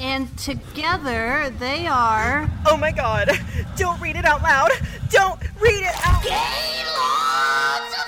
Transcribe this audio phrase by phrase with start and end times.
[0.00, 2.48] And together they are.
[2.66, 3.30] Oh my god!
[3.76, 4.70] Don't read it out loud!
[5.10, 8.06] Don't read it out Gaylords of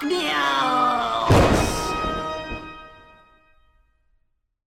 [0.00, 0.30] Darkness!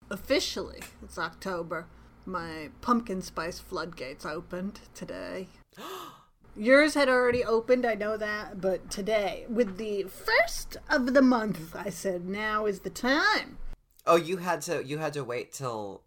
[0.09, 1.85] Officially, it's October.
[2.26, 5.48] My pumpkin spice floodgates opened today.
[6.55, 11.76] Yours had already opened, I know that, but today, with the first of the month,
[11.76, 13.58] I said now is the time.
[14.05, 16.02] Oh, you had to you had to wait till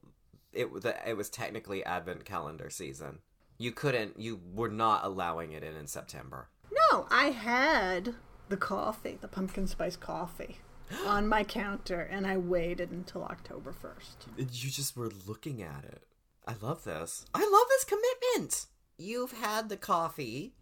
[0.57, 3.21] it the, it was technically advent calendar season.
[3.59, 6.48] You couldn't you were not allowing it in in September.
[6.73, 8.15] No, I had
[8.48, 10.59] the coffee, the pumpkin spice coffee,
[11.06, 14.48] on my counter, and I waited until October 1st.
[14.53, 16.03] You just were looking at it.
[16.47, 17.25] I love this.
[17.34, 18.67] I love this commitment.
[18.98, 20.55] You've had the coffee.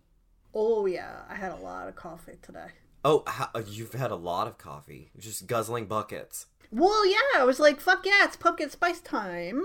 [0.54, 2.68] Oh, yeah, I had a lot of coffee today.
[3.04, 5.10] Oh, how, uh, you've had a lot of coffee.
[5.12, 6.46] You're just guzzling buckets.
[6.72, 9.64] Well, yeah, I was like, fuck yeah, it's pumpkin spice time.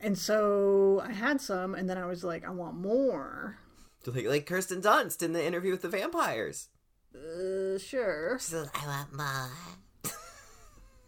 [0.00, 3.58] And so I had some, and then I was like, I want more.
[4.06, 6.68] Like, like Kirsten Dunst in the interview with the vampires.
[7.14, 8.38] Uh, sure.
[8.38, 10.12] So I want more.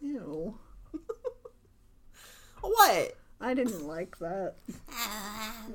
[0.00, 0.58] Ew.
[2.60, 3.16] What?
[3.40, 4.54] I didn't like that.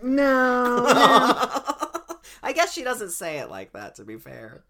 [0.04, 0.84] No.
[0.84, 0.86] no.
[2.44, 4.64] I guess she doesn't say it like that, to be fair.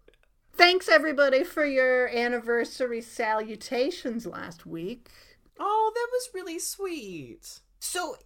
[0.58, 5.08] Thanks, everybody, for your anniversary salutations last week.
[5.56, 7.60] Oh, that was really sweet.
[7.78, 8.16] So,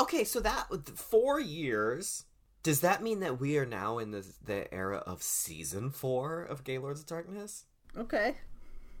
[0.00, 2.24] okay, so that four years.
[2.62, 6.64] Does that mean that we are now in the the era of season four of
[6.64, 7.66] Gaylords of Darkness?
[7.98, 8.36] Okay.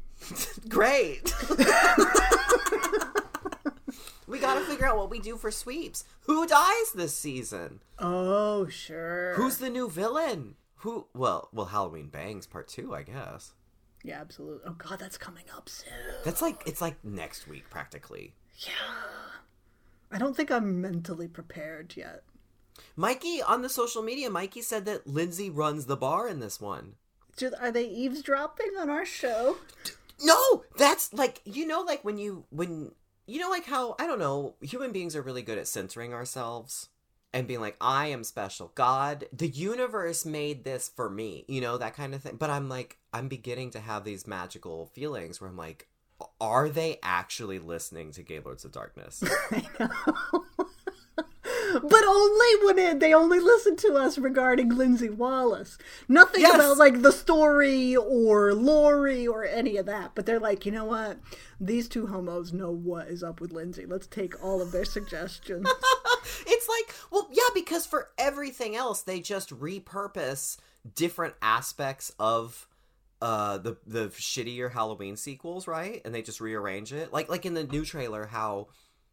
[0.68, 1.32] Great.
[4.26, 6.04] we got to figure out what we do for sweeps.
[6.26, 7.80] Who dies this season?
[7.98, 9.32] Oh, sure.
[9.36, 10.56] Who's the new villain?
[10.82, 11.06] Who?
[11.14, 13.52] Well, well, Halloween Bangs Part Two, I guess.
[14.04, 14.62] Yeah, absolutely.
[14.66, 15.92] Oh God, that's coming up soon.
[16.24, 18.34] That's like it's like next week practically.
[18.58, 18.72] Yeah.
[20.10, 22.22] I don't think I'm mentally prepared yet.
[22.96, 26.94] Mikey on the social media, Mikey said that Lindsey runs the bar in this one.
[27.36, 29.56] Do- Are they eavesdropping on our show?
[30.22, 32.92] No, that's like you know, like when you when
[33.26, 36.88] you know, like how I don't know, human beings are really good at censoring ourselves
[37.34, 38.72] and being like, I am special.
[38.74, 42.36] God, the universe made this for me, you know, that kind of thing.
[42.36, 45.88] But I'm like, I'm beginning to have these magical feelings where I'm like,
[46.40, 49.24] are they actually listening to Gaylords of Darkness?
[49.50, 50.44] I know.
[51.82, 55.78] but only when it, they only listen to us regarding Lindsey Wallace.
[56.08, 56.54] Nothing Yes.
[56.54, 60.12] about like the story or Laurie or any of that.
[60.14, 61.18] But they're like, you know what?
[61.60, 63.86] These two homos know what is up with Lindsey.
[63.86, 65.66] Let's take all of their suggestions.
[66.46, 70.56] it's like, well, yeah, because for everything else, they just repurpose
[70.94, 72.68] different aspects of
[73.20, 76.02] uh the the shittier Halloween sequels, right?
[76.04, 77.12] And they just rearrange it.
[77.12, 78.68] Like like in the new trailer how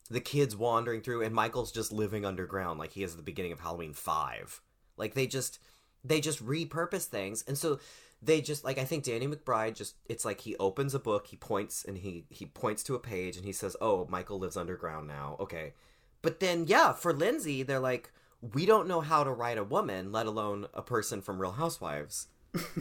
[0.09, 3.51] the kids wandering through and Michael's just living underground like he is at the beginning
[3.51, 4.61] of Halloween 5.
[4.97, 5.59] Like they just
[6.03, 7.43] they just repurpose things.
[7.47, 7.79] And so
[8.21, 11.37] they just like I think Danny McBride just it's like he opens a book, he
[11.37, 15.07] points and he he points to a page and he says, "Oh, Michael lives underground
[15.07, 15.73] now." Okay.
[16.21, 20.11] But then yeah, for Lindsey, they're like, "We don't know how to write a woman,
[20.11, 22.27] let alone a person from Real Housewives."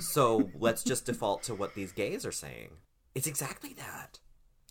[0.01, 2.71] so, let's just default to what these gays are saying.
[3.15, 4.19] It's exactly that.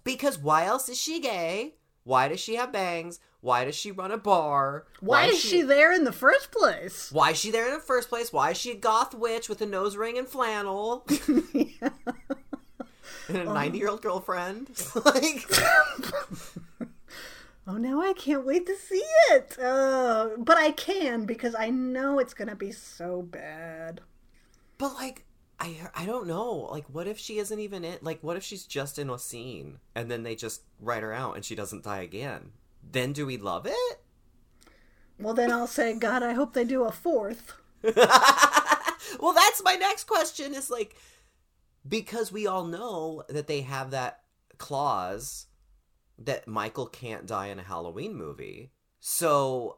[0.03, 1.75] Because why else is she gay?
[2.03, 3.19] Why does she have bangs?
[3.41, 4.85] Why does she run a bar?
[5.01, 7.11] Why is she there in the first place?
[7.11, 8.31] Why is she there in the first place?
[8.31, 11.06] Why is she a goth witch with a nose ring and flannel?
[11.27, 11.73] and
[13.29, 14.69] a um, 90 year old girlfriend?
[15.06, 15.45] like,
[17.69, 19.59] Oh, now I can't wait to see it.
[19.59, 24.00] Uh, but I can because I know it's going to be so bad.
[24.77, 25.25] but like,
[25.59, 26.69] I, I don't know.
[26.71, 27.97] Like, what if she isn't even in?
[28.01, 31.36] Like, what if she's just in a scene and then they just write her out
[31.36, 32.51] and she doesn't die again?
[32.89, 34.00] Then do we love it?
[35.19, 37.53] Well, then I'll say, God, I hope they do a fourth.
[37.83, 40.95] well, that's my next question is like,
[41.88, 44.21] because we all know that they have that
[44.57, 45.46] clause
[46.19, 48.72] that Michael can't die in a Halloween movie.
[49.00, 49.78] So,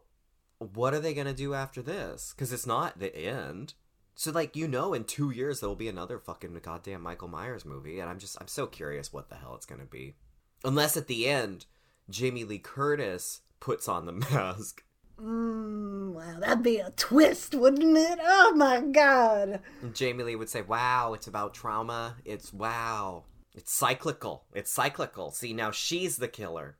[0.57, 2.33] what are they going to do after this?
[2.35, 3.73] Because it's not the end.
[4.15, 7.65] So, like, you know, in two years, there will be another fucking goddamn Michael Myers
[7.65, 7.99] movie.
[7.99, 10.15] And I'm just, I'm so curious what the hell it's going to be.
[10.63, 11.65] Unless at the end,
[12.09, 14.83] Jamie Lee Curtis puts on the mask
[15.21, 18.19] Mm, wow, that'd be a twist, wouldn't it?
[18.21, 19.59] Oh my god.
[19.81, 22.15] And Jamie Lee would say, "Wow, it's about trauma.
[22.23, 23.25] It's wow.
[23.59, 24.45] It's cyclical.
[24.53, 25.31] It's cyclical.
[25.31, 26.77] See, now she's the killer."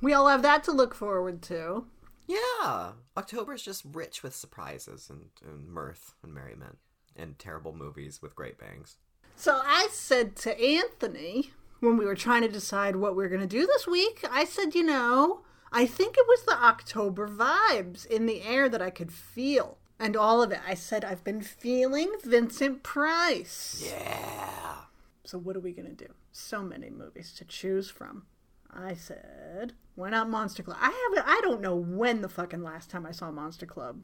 [0.00, 1.86] We all have that to look forward to.
[2.28, 6.78] Yeah, October's just rich with surprises and, and mirth and merriment
[7.16, 8.98] and terrible movies with great bangs.
[9.34, 11.50] So I said to Anthony
[11.80, 14.44] when we were trying to decide what we were going to do this week, I
[14.44, 15.40] said, you know,
[15.72, 19.78] I think it was the October vibes in the air that I could feel.
[19.98, 20.60] And all of it.
[20.66, 23.82] I said, I've been feeling Vincent Price.
[23.84, 24.76] Yeah.
[25.24, 26.12] So what are we going to do?
[26.32, 28.24] So many movies to choose from.
[28.72, 30.78] I said, why not Monster Club?
[30.80, 34.02] I haven't, I don't know when the fucking last time I saw Monster Club.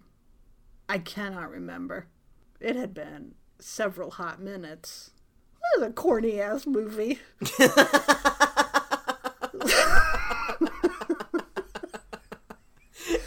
[0.89, 2.07] I cannot remember.
[2.61, 5.13] It had been several hot minutes.
[5.55, 7.21] It was a corny ass movie.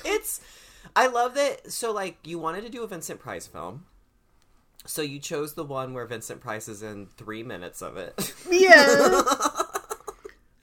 [0.05, 0.41] it's
[0.95, 3.85] I love that so like you wanted to do a Vincent Price film.
[4.89, 8.33] So you chose the one where Vincent Price is in 3 minutes of it.
[8.51, 9.21] Yeah.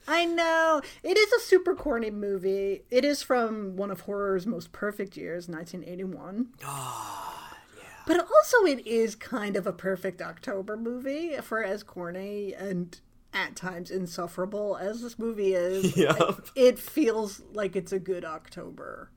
[0.08, 0.82] I know.
[1.02, 2.82] It is a super corny movie.
[2.90, 6.48] It is from one of horror's most perfect years, 1981.
[6.62, 7.82] oh, ah, yeah.
[8.06, 13.00] But also, it is kind of a perfect October movie for as corny and
[13.32, 15.96] at times insufferable as this movie is.
[15.96, 16.16] Yep.
[16.20, 19.10] It, it feels like it's a good October.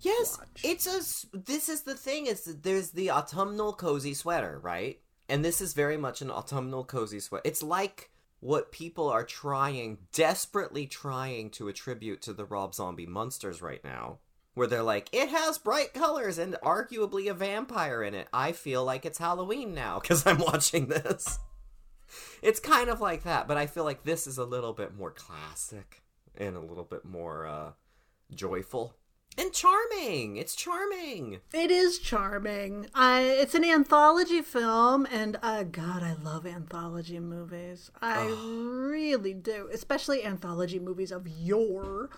[0.00, 0.48] Yes, watch.
[0.62, 1.36] it's a.
[1.36, 2.26] This is the thing.
[2.26, 5.00] Is there's the autumnal cozy sweater, right?
[5.28, 7.42] And this is very much an autumnal cozy sweater.
[7.44, 8.10] It's like
[8.40, 14.18] what people are trying, desperately trying to attribute to the Rob Zombie Munsters right now,
[14.54, 18.28] where they're like, it has bright colors and arguably a vampire in it.
[18.32, 21.38] I feel like it's Halloween now because I'm watching this.
[22.40, 25.10] It's kind of like that, but I feel like this is a little bit more
[25.10, 26.02] classic
[26.36, 27.72] and a little bit more uh,
[28.34, 28.94] joyful
[29.38, 30.36] and charming.
[30.36, 31.38] It's charming.
[31.52, 32.88] It is charming.
[32.94, 37.90] I, it's an anthology film, and uh, God, I love anthology movies.
[38.02, 42.10] I really do, especially anthology movies of yore,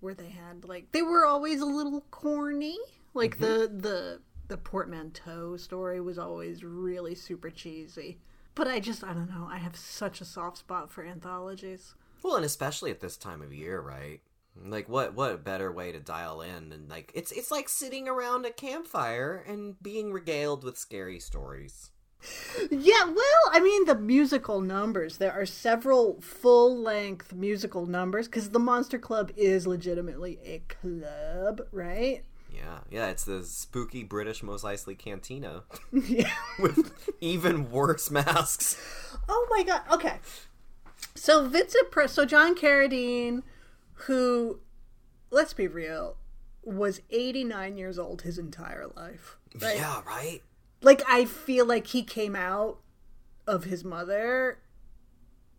[0.00, 2.78] where they had like they were always a little corny.
[3.14, 8.18] Like the the the portmanteau story was always really super cheesy.
[8.54, 9.48] But I just I don't know.
[9.50, 11.94] I have such a soft spot for anthologies.
[12.22, 14.20] Well, and especially at this time of year, right?
[14.64, 18.44] Like what what better way to dial in and like it's it's like sitting around
[18.44, 21.90] a campfire and being regaled with scary stories.
[22.70, 25.18] Yeah, well, I mean, the musical numbers.
[25.18, 31.60] There are several full length musical numbers because the Monster Club is legitimately a club,
[31.70, 32.24] right?
[32.52, 35.62] Yeah, yeah, it's the spooky British Mos Eisley Cantina
[35.92, 36.30] yeah.
[36.58, 38.76] with even worse masks.
[39.28, 39.82] Oh my god.
[39.92, 40.18] Okay.
[41.14, 43.42] So Vincent Price, so John Carradine,
[44.00, 44.60] who,
[45.30, 46.16] let's be real,
[46.62, 49.38] was 89 years old his entire life.
[49.60, 49.76] Right?
[49.76, 50.42] Yeah, right.
[50.82, 52.78] Like, I feel like he came out
[53.46, 54.58] of his mother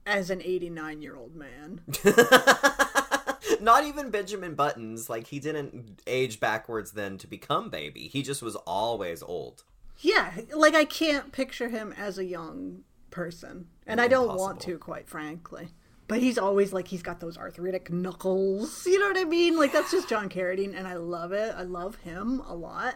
[0.06, 1.82] as an 89 year old man.
[3.62, 5.10] Not even Benjamin Buttons.
[5.10, 8.08] Like he didn't age backwards then to become baby.
[8.08, 9.64] He just was always old.
[10.00, 14.78] Yeah, like I can't picture him as a young person, and I don't want to,
[14.78, 15.70] quite frankly.
[16.10, 18.86] But he's always like he's got those arthritic knuckles.
[18.86, 19.58] You know what I mean?
[19.58, 21.54] Like that's just John Carradine, and I love it.
[21.56, 22.96] I love him a lot.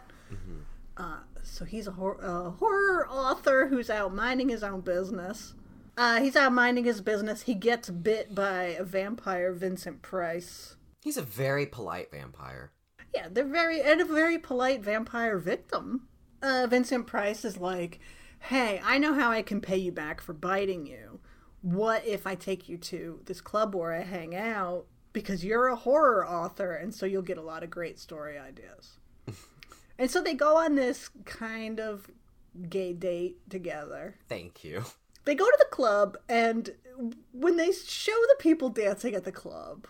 [0.97, 5.53] Uh, so he's a, hor- a horror author who's out minding his own business.
[5.95, 7.43] Uh, he's out minding his business.
[7.43, 10.75] He gets bit by a vampire, Vincent Price.
[11.03, 12.71] He's a very polite vampire.
[13.13, 16.07] Yeah, they're very and a very polite vampire victim.
[16.41, 17.99] Uh, Vincent Price is like,
[18.39, 21.19] "Hey, I know how I can pay you back for biting you.
[21.63, 25.75] What if I take you to this club where I hang out because you're a
[25.75, 28.99] horror author, and so you'll get a lot of great story ideas."
[29.97, 32.11] and so they go on this kind of
[32.69, 34.15] gay date together.
[34.27, 34.83] Thank you.
[35.23, 36.71] They go to the club, and
[37.31, 39.87] when they show the people dancing at the club,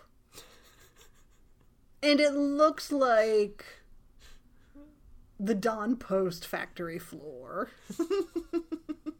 [2.00, 3.64] and it looks like
[5.40, 7.70] the Don Post factory floor.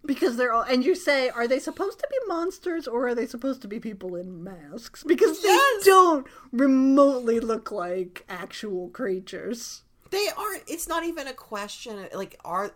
[0.06, 3.26] because they're all, and you say, are they supposed to be monsters or are they
[3.26, 5.02] supposed to be people in masks?
[5.04, 5.84] Because they Yes!
[5.84, 9.82] don't remotely look like actual creatures.
[10.11, 10.62] They aren't.
[10.68, 12.06] It's not even a question.
[12.14, 12.73] Like, are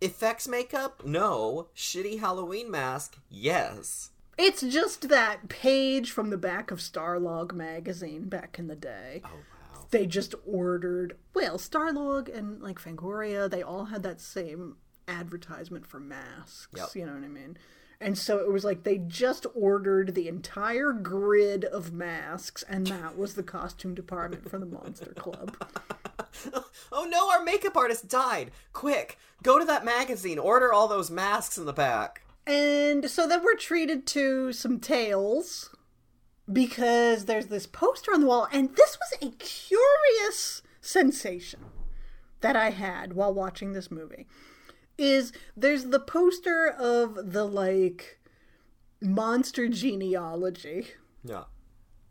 [0.00, 1.04] effects makeup?
[1.04, 1.68] No.
[1.76, 3.18] Shitty Halloween mask?
[3.28, 4.10] Yes.
[4.38, 9.22] It's just that page from the back of Starlog magazine back in the day.
[9.24, 9.86] Oh wow.
[9.90, 14.76] they just ordered well starlog and like fangoria they all had that same
[15.08, 16.88] advertisement for masks Yep.
[16.94, 17.56] you know what i mean
[18.00, 23.16] And so it was like they just ordered the entire grid of masks, and that
[23.16, 25.56] was the costume department for the Monster Club.
[26.92, 28.50] oh no, our makeup artist died.
[28.72, 32.22] Quick, go to that magazine, order all those masks in the back.
[32.44, 35.70] And so then we're treated to some tales
[36.52, 41.60] because there's this poster on the wall, and this was a curious sensation
[42.40, 44.26] that I had while watching this movie.
[45.02, 48.20] Is there's the poster of the like
[49.00, 50.92] monster genealogy
[51.24, 51.44] Yeah.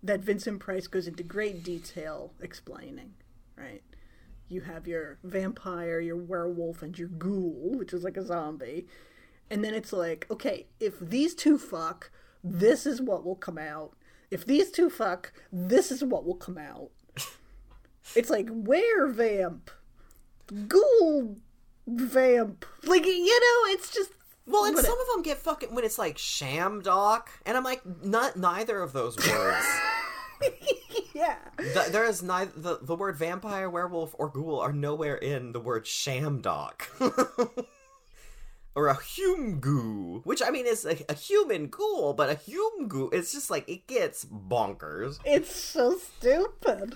[0.03, 3.13] that Vincent Price goes into great detail explaining,
[3.55, 3.81] right?
[4.49, 8.87] You have your vampire, your werewolf, and your ghoul, which is like a zombie.
[9.49, 12.11] And then it's like, okay, if these two fuck,
[12.43, 13.95] this is what will come out.
[14.29, 16.89] If these two fuck, this is what will come out.
[18.15, 19.71] It's like were vamp,
[20.67, 21.37] ghoul
[21.97, 22.65] vamp.
[22.83, 24.11] Like you know, it's just
[24.47, 27.81] Well, and What- some of them get fucking when it's like Shadmock, and I'm like,
[28.03, 29.65] not neither of those words.
[31.13, 31.37] yeah.
[31.59, 35.59] Th there is neither the, the word vampire, werewolf, or ghoul are nowhere in the
[35.59, 36.87] word Shadmock.
[38.75, 42.87] or a hume goo, which I mean is a, a human ghoul, but a hume
[42.87, 45.19] goo, it's just like it gets bonkers.
[45.25, 46.95] It's so stupid.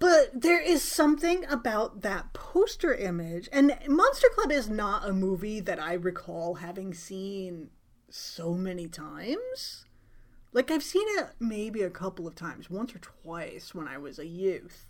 [0.00, 3.50] But there is something about that poster image.
[3.52, 7.68] And Monster Club is not a movie that I recall having seen
[8.08, 9.84] so many times.
[10.52, 14.18] Like, I've seen it maybe a couple of times, once or twice when I was
[14.18, 14.86] a youth.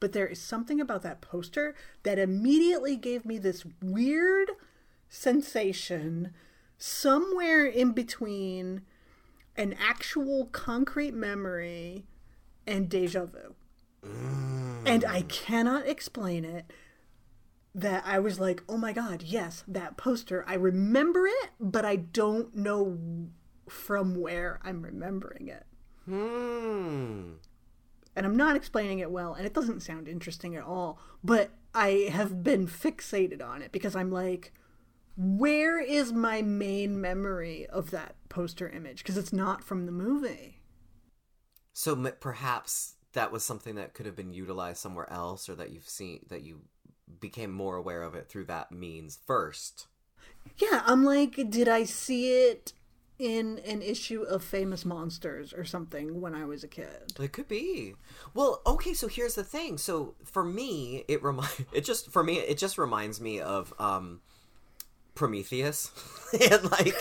[0.00, 4.50] But there is something about that poster that immediately gave me this weird
[5.10, 6.32] sensation
[6.78, 8.80] somewhere in between
[9.56, 12.06] an actual concrete memory
[12.66, 13.54] and deja vu.
[14.84, 16.64] And I cannot explain it.
[17.74, 20.44] That I was like, oh my god, yes, that poster.
[20.48, 22.98] I remember it, but I don't know
[23.68, 25.64] from where I'm remembering it.
[26.06, 27.32] Hmm.
[28.14, 30.98] And I'm not explaining it well, and it doesn't sound interesting at all.
[31.22, 34.54] But I have been fixated on it because I'm like,
[35.16, 38.98] where is my main memory of that poster image?
[38.98, 40.62] Because it's not from the movie.
[41.74, 45.70] So m- perhaps that was something that could have been utilized somewhere else, or that
[45.70, 46.60] you've seen that you
[47.18, 49.86] became more aware of it through that means first.
[50.58, 52.74] Yeah, I'm like, did I see it
[53.18, 57.14] in an issue of Famous Monsters or something when I was a kid?
[57.18, 57.94] It could be.
[58.34, 59.78] Well, okay, so here's the thing.
[59.78, 64.20] So for me, it remind it just for me it just reminds me of um
[65.16, 65.90] Prometheus.
[66.50, 66.94] and like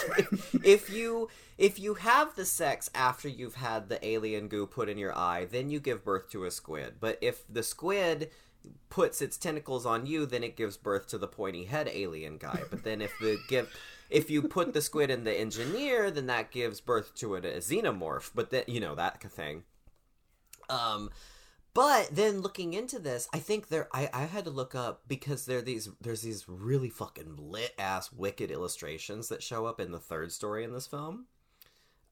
[0.64, 4.98] if you if you have the sex after you've had the alien goo put in
[4.98, 6.96] your eye, then you give birth to a squid.
[7.00, 8.32] But if the squid
[8.90, 12.64] puts its tentacles on you, then it gives birth to the pointy head alien guy.
[12.70, 13.70] But then if the give
[14.10, 17.60] if you put the squid in the engineer, then that gives birth to a, a
[17.60, 18.32] xenomorph.
[18.34, 19.64] But then you know that thing.
[20.70, 21.10] Um,
[21.76, 25.46] but then looking into this, I think there I, I had to look up because
[25.46, 29.92] there are these there's these really fucking lit ass wicked illustrations that show up in
[29.92, 31.28] the third story in this film.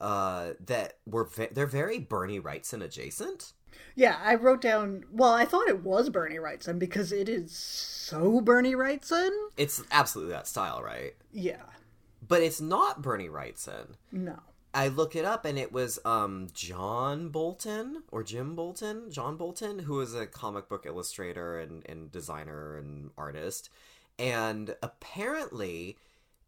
[0.01, 3.53] Uh, that were ve- they're very Bernie Wrightson adjacent.
[3.95, 5.05] Yeah, I wrote down.
[5.11, 9.29] Well, I thought it was Bernie Wrightson because it is so Bernie Wrightson.
[9.55, 11.13] It's absolutely that style, right?
[11.31, 11.63] Yeah,
[12.27, 13.95] But it's not Bernie Wrightson.
[14.11, 14.39] no.
[14.73, 19.79] I look it up and it was um John Bolton or Jim Bolton, John Bolton,
[19.79, 23.69] who is a comic book illustrator and, and designer and artist.
[24.17, 25.97] And apparently,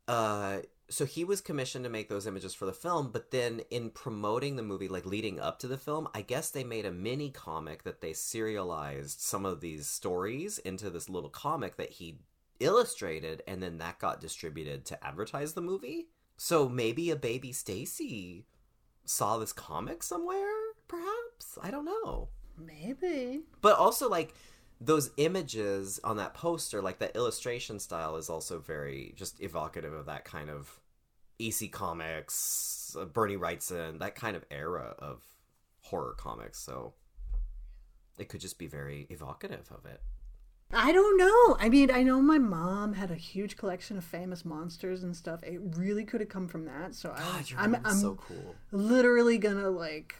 [0.08, 3.90] uh so he was commissioned to make those images for the film, but then in
[3.90, 7.32] promoting the movie, like leading up to the film, I guess they made a mini
[7.32, 12.20] comic that they serialized some of these stories into this little comic that he
[12.60, 16.08] illustrated, and then that got distributed to advertise the movie.
[16.38, 18.44] So maybe a baby Stacie
[19.06, 20.52] saw this comic somewhere,
[20.88, 21.58] perhaps?
[21.62, 22.30] I don't know.
[22.58, 23.42] Maybe.
[23.62, 24.34] But also like
[24.82, 30.08] those images on that poster, like that illustration style is also very just evocative of
[30.08, 30.80] that kind of
[31.40, 35.22] EC Comics, uh, Bernie Wrightson, that kind of era of
[35.82, 36.60] horror comics.
[36.60, 36.94] So
[38.18, 40.02] it could just be very evocative of it.
[40.76, 41.58] I don't know.
[41.60, 45.42] I mean, I know my mom had a huge collection of famous monsters and stuff.
[45.44, 46.94] It really could have come from that.
[46.96, 48.56] So I, God, I'm, I'm so cool.
[48.72, 50.16] literally gonna like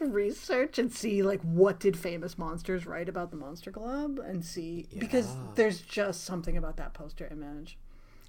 [0.00, 4.86] research and see like what did famous monsters write about the Monster Club and see
[4.98, 7.78] because there's just something about that poster image.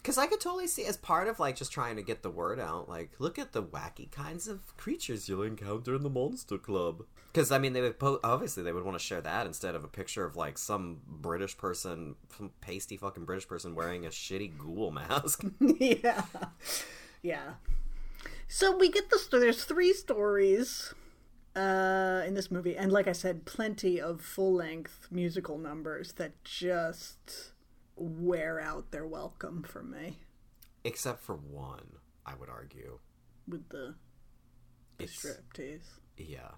[0.08, 2.62] Because I could totally see as part of like just trying to get the word
[2.62, 7.04] out, like look at the wacky kinds of creatures you'll encounter in the Monster Club.
[7.34, 9.84] Because I mean, they would po- obviously they would want to share that instead of
[9.84, 14.58] a picture of like some British person, some pasty fucking British person wearing a shitty
[14.58, 15.44] ghoul mask.
[15.60, 16.24] yeah.
[17.22, 17.56] Yeah.
[18.48, 20.94] So we get the sto- there's three stories
[21.54, 26.42] uh, in this movie, and like I said, plenty of full length musical numbers that
[26.46, 27.52] just
[27.98, 30.18] wear out their welcome for me
[30.84, 33.00] Except for one, I would argue.
[33.48, 33.96] with the,
[34.98, 35.82] the It's striptease.
[36.18, 36.52] yeah.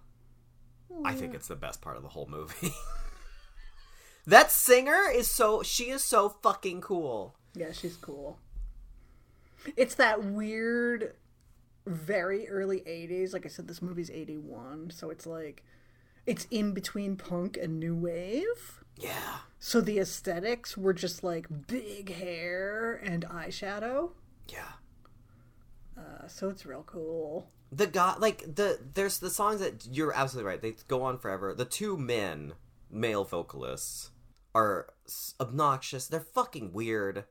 [0.93, 1.05] Hmm.
[1.05, 2.71] I think it's the best part of the whole movie.
[4.27, 7.35] that singer is so she is so fucking cool.
[7.55, 8.37] Yeah, she's cool.
[9.75, 11.15] It's that weird,
[11.85, 13.33] very early 80s.
[13.33, 15.63] Like I said, this movie's 81, so it's like,
[16.25, 18.83] it's in between punk and new wave.
[18.99, 19.37] Yeah.
[19.59, 24.11] So the aesthetics were just like big hair and eyeshadow.
[24.47, 24.73] Yeah.
[25.97, 27.49] Uh, so it's real cool.
[27.71, 31.53] the guy like the there's the songs that you're absolutely right they go on forever
[31.53, 32.53] the two men
[32.89, 34.11] male vocalists
[34.55, 34.87] are
[35.41, 37.25] obnoxious they're fucking weird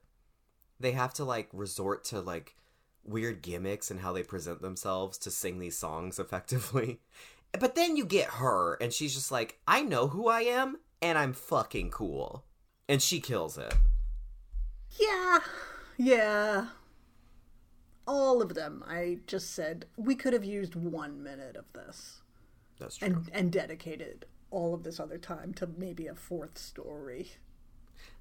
[0.79, 2.57] they have to like resort to like
[3.05, 7.01] weird gimmicks and how they present themselves to sing these songs effectively
[7.59, 11.17] but then you get her and she's just like i know who i am and
[11.19, 12.45] i'm fucking cool
[12.89, 13.75] and she kills it
[14.99, 15.39] Yeah.
[15.97, 16.67] Yeah.
[18.07, 18.83] All of them.
[18.89, 22.23] I just said we could have used one minute of this
[22.79, 27.33] that's true and and dedicated all of this other time to maybe a fourth story.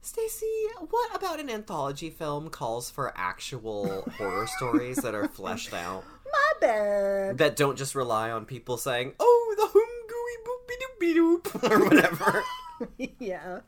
[0.03, 6.03] Stacie, what about an anthology film calls for actual horror stories that are fleshed out?
[6.25, 7.37] My bad.
[7.37, 11.85] That don't just rely on people saying, oh, the hum gooey boopy doopy doop, or
[11.85, 12.43] whatever.
[13.19, 13.61] yeah.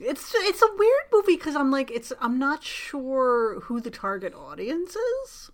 [0.00, 4.32] It's it's a weird movie because I'm like it's I'm not sure who the target
[4.34, 5.50] audience is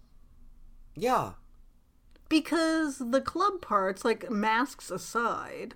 [0.95, 1.33] yeah.
[2.29, 5.75] because the club parts like masks aside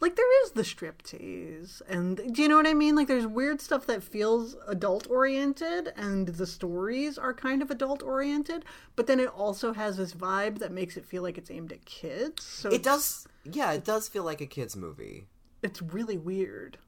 [0.00, 3.60] like there is the striptease and do you know what I mean like there's weird
[3.60, 9.18] stuff that feels adult oriented and the stories are kind of adult oriented but then
[9.18, 12.70] it also has this vibe that makes it feel like it's aimed at kids so
[12.70, 15.26] It does, yeah, it does feel like a kid's movie.
[15.62, 16.78] It's really weird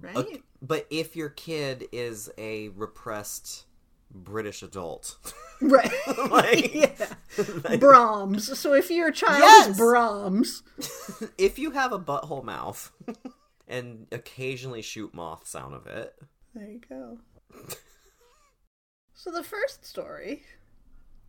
[0.00, 3.64] right A- but if your kid is a repressed
[4.10, 5.16] British adult,
[5.60, 5.90] right
[6.30, 8.58] like, yeah Brahms.
[8.58, 9.68] So if your child Yes!
[9.68, 10.62] is Brahms,
[11.36, 12.90] if you have a butthole mouth
[13.68, 16.14] and occasionally shoot moths out of it,
[16.54, 17.18] there you go.
[19.14, 20.42] so the first story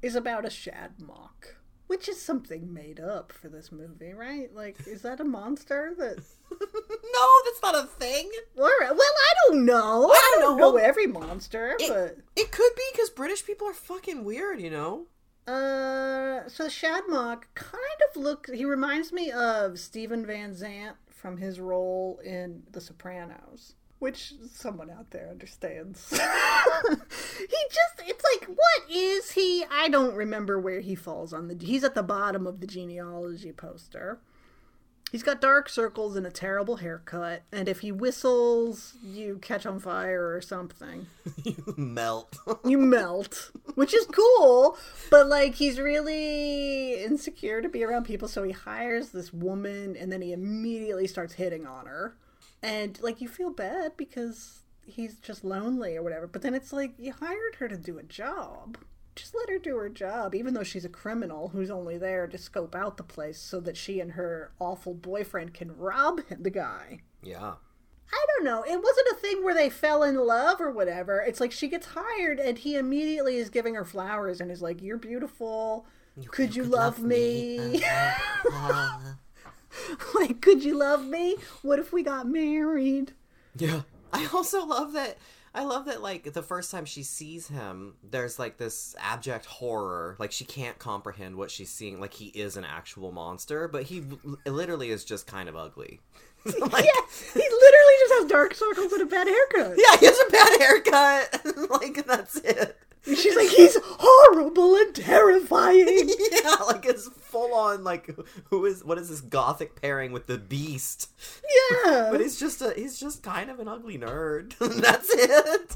[0.02, 1.56] is about a Shadmock,
[1.89, 4.54] which is something made up for this movie, right?
[4.54, 6.17] Like, is that a monster that?
[6.52, 8.30] no, that's not a thing.
[8.60, 8.91] All right.
[8.91, 10.12] Well, I don't know.
[10.12, 10.71] I don't don't know.
[10.73, 15.08] know every monster, but It could be because British people are fucking weird, you know?
[15.47, 18.47] Uh, so Shadmock kind of look.
[18.54, 24.89] He reminds me of Steven Van Zandt from his role in The Sopranos, which someone
[24.89, 26.09] out there understands.
[26.09, 28.01] he just.
[28.05, 29.65] It's like, what is he?
[29.71, 31.57] I don't remember where he falls on the.
[31.65, 34.19] He's at the bottom of the genealogy poster.
[35.12, 39.79] He's got dark circles and a terrible haircut, and if he whistles, you catch on
[39.79, 41.07] fire or something
[41.43, 42.38] you melt.
[42.63, 44.77] you melt, which is cool.
[45.09, 50.12] But like, he's really insecure to be around people, so he hires this woman, and
[50.12, 52.15] then he immediately starts hitting on her,
[52.62, 56.28] and like, you feel bad because he's just lonely or whatever.
[56.28, 58.78] But then it's like you hired her to do a job.
[59.15, 62.38] Just let her do her job, even though she's a criminal who's only there to
[62.38, 67.00] scope out the place so that she and her awful boyfriend can rob the guy.
[67.24, 67.54] yeah.
[68.12, 68.63] I don't know.
[68.63, 71.22] It wasn't a thing where they fell in love or whatever.
[71.22, 74.82] It's like she gets hired and he immediately is giving her flowers and is like,
[74.82, 75.86] You're beautiful.
[76.32, 77.84] could you, love, me?
[77.84, 78.12] Uh,
[78.52, 79.00] uh, uh.
[80.15, 81.36] like, could you love me?
[81.62, 83.13] What if we got married?
[83.56, 83.82] Yeah.
[84.13, 85.18] I also love that.
[85.54, 90.15] I love that, like, the first time she sees him, there's, like, this abject horror.
[90.20, 92.00] Like, she can't comprehend what she's seeing.
[92.00, 96.00] Like, he is an actual monster, but he l- literally is just kind of ugly.
[96.46, 97.02] like, Yeah,
[97.34, 99.76] he literally just has dark circles and a bad haircut.
[99.78, 101.72] yeah, he has a bad haircut.
[101.82, 102.78] like, that's it.
[103.15, 106.10] She's like, He's horrible and terrifying.
[106.32, 108.10] Yeah, like, it's full on, like,
[108.45, 111.10] who is, what is this gothic pairing with the beast?
[111.84, 112.08] Yeah.
[112.12, 114.58] But he's just a he's just kind of an ugly nerd.
[114.82, 115.76] That's it.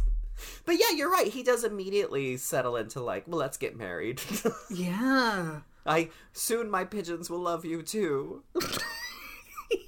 [0.65, 1.27] But yeah, you're right.
[1.27, 4.21] He does immediately settle into like, well, let's get married.
[4.69, 5.59] yeah.
[5.85, 8.43] I soon my pigeons will love you too.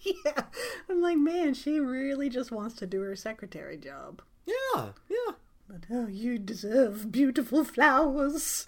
[0.03, 0.43] yeah.
[0.89, 4.21] I'm like, man, she really just wants to do her secretary job.
[4.45, 5.33] Yeah, yeah.
[5.67, 8.67] But oh, you deserve beautiful flowers.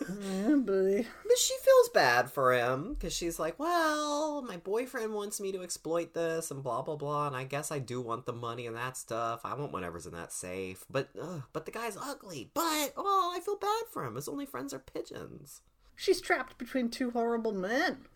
[0.00, 0.56] Yeah.
[0.56, 5.62] But she feels bad for him because she's like, well, my boyfriend wants me to
[5.62, 8.76] exploit this and blah blah blah, and I guess I do want the money and
[8.76, 9.40] that stuff.
[9.44, 12.50] I want whatever's in that safe, but ugh, but the guy's ugly.
[12.54, 14.16] But oh, I feel bad for him.
[14.16, 15.62] His only friends are pigeons.
[15.96, 18.06] She's trapped between two horrible men.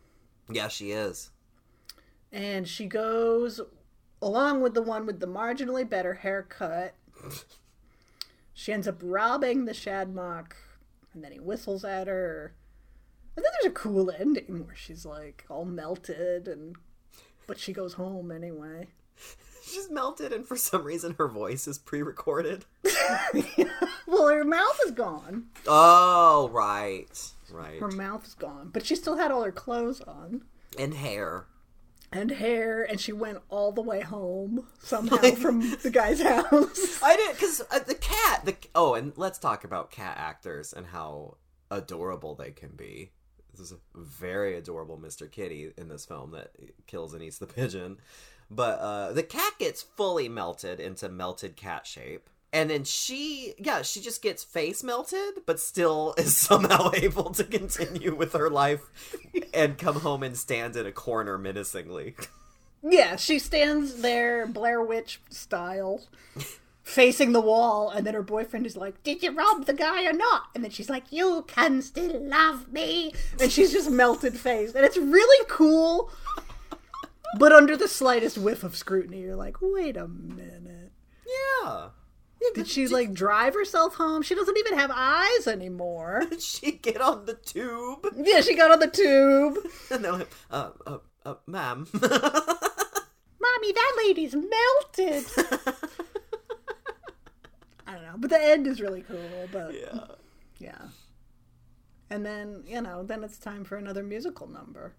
[0.51, 1.31] Yeah, she is.
[2.33, 3.61] And she goes
[4.21, 6.95] along with the one with the marginally better haircut.
[8.59, 10.53] she ends up robbing the Shadmock,
[11.13, 12.55] and then he whistles at her.
[13.37, 16.75] And then there's a cool ending where she's like all melted, and
[17.47, 18.89] but she goes home anyway.
[19.63, 22.65] She's melted, and for some reason, her voice is pre-recorded.
[24.07, 25.47] well, her mouth is gone.
[25.67, 27.81] Oh, right, right.
[27.81, 30.43] Her mouth is gone, but she still had all her clothes on
[30.79, 31.47] And hair.
[32.13, 37.01] And hair, and she went all the way home somehow from the guy's house.
[37.03, 38.45] I did because uh, the cat.
[38.45, 41.37] The oh, and let's talk about cat actors and how
[41.71, 43.11] adorable they can be.
[43.51, 45.31] This is a very adorable Mr.
[45.31, 46.53] Kitty in this film that
[46.87, 47.99] kills and eats the pigeon.
[48.51, 52.31] But uh, the cat gets fully melted into melted cat shape.
[52.57, 57.45] And then she, yeah, she just gets face melted, but still is somehow able to
[57.45, 58.81] continue with her life
[59.53, 62.17] and come home and stand in a corner menacingly.
[62.83, 66.01] Yeah, she stands there, Blair Witch style,
[66.83, 70.15] facing the wall, and then her boyfriend is like, Did you rob the guy or
[70.15, 70.45] not?
[70.55, 73.13] And then she's like, You can still love me.
[73.39, 74.75] And she's just melted face.
[74.75, 76.11] And it's really cool,
[77.39, 80.93] but under the slightest whiff of scrutiny, you're like, Wait a minute.
[81.63, 81.89] Yeah.
[82.55, 84.23] Did she like drive herself home?
[84.23, 86.25] She doesn't even have eyes anymore.
[86.31, 88.07] Did she get on the tube?
[88.17, 89.59] Yeah, she got on the tube.
[89.91, 91.87] And they're like, uh, uh, uh, ma'am.
[91.93, 95.25] Mommy, that lady's melted.
[97.87, 99.49] I don't know, but the end is really cool.
[99.53, 100.07] But yeah.
[100.59, 100.89] yeah,
[102.11, 104.95] and then you know, then it's time for another musical number.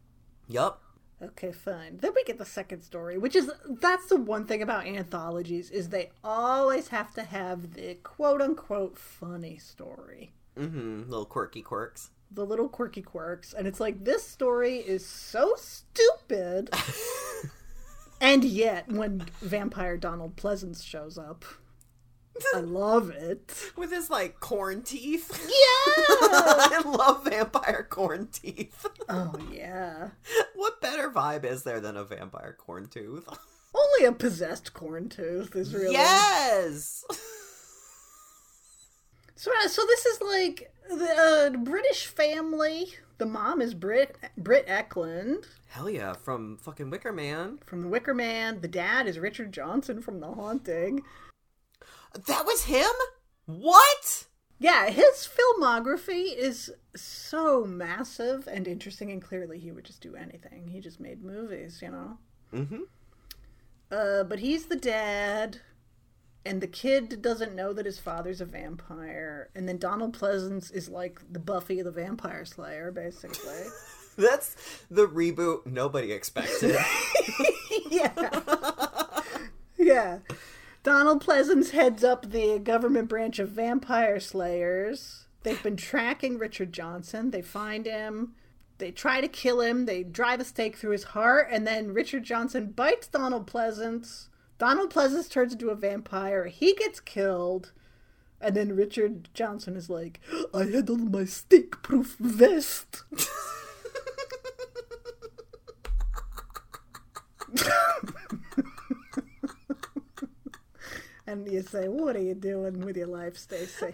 [0.47, 0.81] Yup.
[1.21, 1.97] Okay, fine.
[1.97, 5.89] Then we get the second story, which is that's the one thing about anthologies is
[5.89, 10.31] they always have to have the quote unquote funny story.
[10.57, 11.09] Mm-hmm.
[11.09, 12.11] Little quirky quirks.
[12.29, 16.69] The little quirky quirks, and it's like this story is so stupid.
[18.21, 21.45] and yet, when vampire Donald Pleasence shows up,
[22.55, 23.71] I love it.
[23.75, 25.31] With his like corn teeth.
[25.57, 25.93] Yeah.
[26.29, 28.85] I love vampire corn teeth.
[29.09, 30.09] oh yeah.
[30.55, 33.27] what better vibe is there than a vampire corn tooth?
[33.73, 35.93] Only a possessed corn tooth is really.
[35.93, 37.03] Yes.
[39.35, 42.93] So, uh, so this is like the uh, British family.
[43.19, 47.59] The mom is Britt Britt Ekland Hell yeah, from fucking Wicker Man.
[47.65, 48.61] from The Wicker Man.
[48.61, 51.03] The dad is Richard Johnson from The Haunting.
[52.13, 52.91] That was him?
[53.45, 54.25] What?
[54.59, 60.67] Yeah, his filmography is so massive and interesting, and clearly he would just do anything.
[60.67, 62.17] He just made movies, you know.
[62.53, 62.81] Mm-hmm.
[63.91, 65.59] Uh, but he's the dad,
[66.43, 69.49] and the kid doesn't know that his father's a vampire.
[69.53, 73.65] And then Donald Pleasence is like the Buffy the Vampire Slayer, basically.
[74.17, 74.55] That's
[74.89, 76.75] the reboot nobody expected.
[77.91, 79.21] yeah.
[79.77, 80.17] yeah.
[80.83, 85.27] Donald Pleasence heads up the government branch of vampire slayers.
[85.43, 87.31] They've been tracking Richard Johnson.
[87.31, 88.33] They find him.
[88.77, 89.85] They try to kill him.
[89.85, 94.27] They drive a stake through his heart, and then Richard Johnson bites Donald Pleasence.
[94.57, 96.45] Donald Pleasence turns into a vampire.
[96.45, 97.71] He gets killed.
[98.39, 100.19] And then Richard Johnson is like,
[100.53, 103.03] I had on my stake proof vest.
[111.27, 113.93] and you say, What are you doing with your life, Stacie?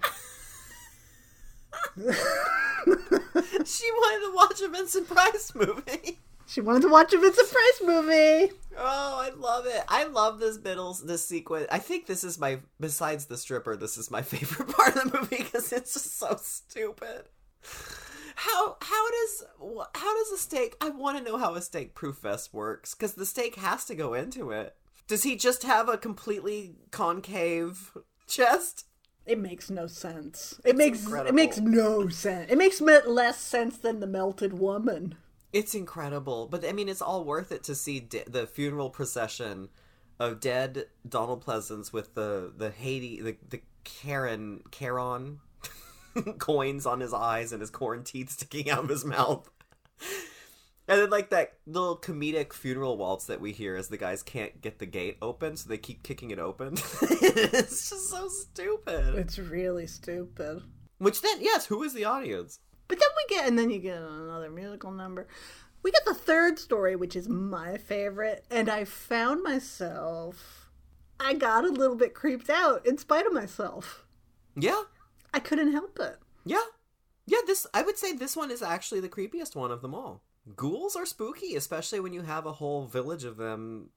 [3.65, 6.19] she wanted to watch a Vincent Price movie.
[6.46, 8.54] She wanted to watch a Vincent Price movie.
[8.78, 9.82] Oh, I love it.
[9.88, 11.67] I love this middle this sequence.
[11.72, 15.17] I think this is my besides the stripper, this is my favorite part of the
[15.17, 17.24] movie because it's just so stupid.
[18.36, 19.43] How how does
[19.96, 20.76] how does a stake?
[20.82, 23.96] I want to know how a stake proof vest works because the stake has to
[23.96, 24.76] go into it.
[25.13, 27.95] Does he just have a completely concave
[28.26, 28.88] chest?
[29.28, 30.60] It makes no sense.
[30.65, 32.52] It makes it makes no sense.
[32.52, 35.13] It makes less sense than the melted woman.
[35.52, 39.69] It's incredible, but I mean, it's all worth it to see de- the funeral procession
[40.17, 45.41] of dead Donald Pleasence with the the Haiti the the Karen Charon
[46.39, 49.47] coins on his eyes and his corn teeth sticking out of his mouth.
[50.88, 54.62] And then like that little comedic funeral waltz that we hear as the guys can't
[54.62, 56.74] get the gate open, so they keep kicking it open.
[57.02, 59.15] it's just so stupid.
[59.15, 60.62] It's really stupid.
[60.98, 62.60] Which then, yes, who is the audience?
[62.89, 65.28] But then we get, and then you get another musical number.
[65.84, 70.69] We get the third story, which is my favorite, and I found myself.
[71.19, 74.06] I got a little bit creeped out in spite of myself.
[74.56, 74.84] Yeah,
[75.34, 76.17] I couldn't help it.
[76.46, 76.63] yeah,
[77.26, 77.39] yeah.
[77.48, 80.22] This I would say this one is actually the creepiest one of them all.
[80.56, 83.89] Ghouls are spooky, especially when you have a whole village of them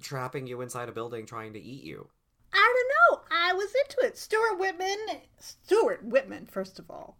[0.00, 2.08] trapping you inside a building trying to eat you.
[2.52, 3.24] I don't know.
[3.30, 4.18] I was into it.
[4.18, 4.98] Stuart Whitman.
[5.38, 7.16] Stuart Whitman, first of all.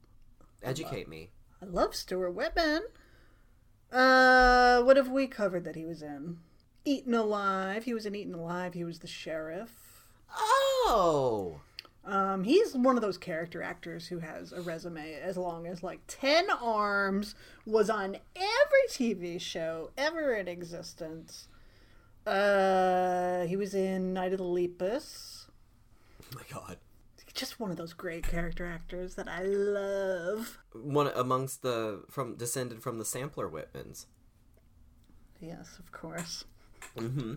[0.63, 1.31] Educate me.
[1.63, 2.83] I love Stuart Whitman.
[3.93, 6.39] Uh, what have we covered that he was in?
[6.85, 7.85] Eaten Alive.
[7.85, 8.75] He was in Eaten Alive.
[8.75, 10.05] He was the sheriff.
[10.37, 11.61] Oh,
[12.09, 16.01] Um, he's one of those character actors who has a resume as long as like
[16.09, 17.35] 10 arms,
[17.67, 21.49] was on every TV show ever in existence.
[22.27, 25.49] Uh, he was in Night of the Lepus.
[26.23, 26.79] oh my god.
[27.35, 30.59] Just one of those great character actors that I love.
[30.73, 34.07] One amongst the from descended from the sampler Whitmans.
[35.41, 36.47] Yes, of course.
[36.97, 37.35] Mm-hmm.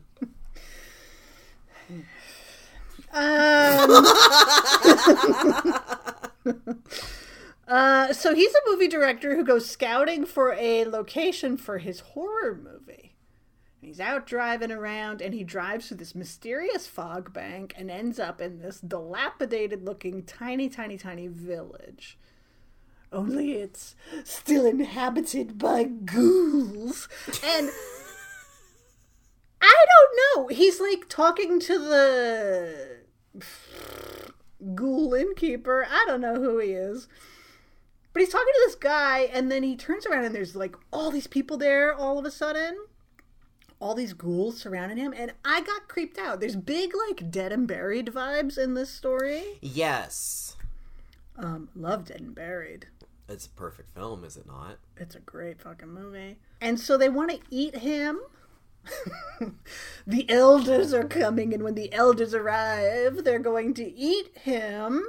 [3.13, 4.06] Um,
[7.67, 12.56] uh, so he's a movie director who goes scouting for a location for his horror
[12.56, 13.15] movie.
[13.82, 18.19] And he's out driving around and he drives through this mysterious fog bank and ends
[18.19, 22.17] up in this dilapidated looking tiny, tiny, tiny village.
[23.12, 27.10] Only it's still inhabited by ghouls.
[27.43, 27.69] And
[29.62, 30.56] I don't know.
[30.56, 33.00] He's like talking to the
[34.76, 35.86] ghoul innkeeper.
[35.89, 37.08] I don't know who he is.
[38.13, 41.12] But he's talking to this guy, and then he turns around and there's like all
[41.12, 42.78] these people there all of a sudden.
[43.80, 46.39] All these ghouls surrounding him, and I got creeped out.
[46.39, 49.58] There's big, like, dead and buried vibes in this story.
[49.60, 50.56] Yes,
[51.36, 52.89] Um, love Dead and Buried.
[53.28, 54.78] it's a perfect film, is it not?
[54.98, 56.38] It's a great fucking movie.
[56.62, 58.20] And so they want to eat him.
[60.08, 65.04] the elders are coming, and when the elders arrive, they're going to eat him.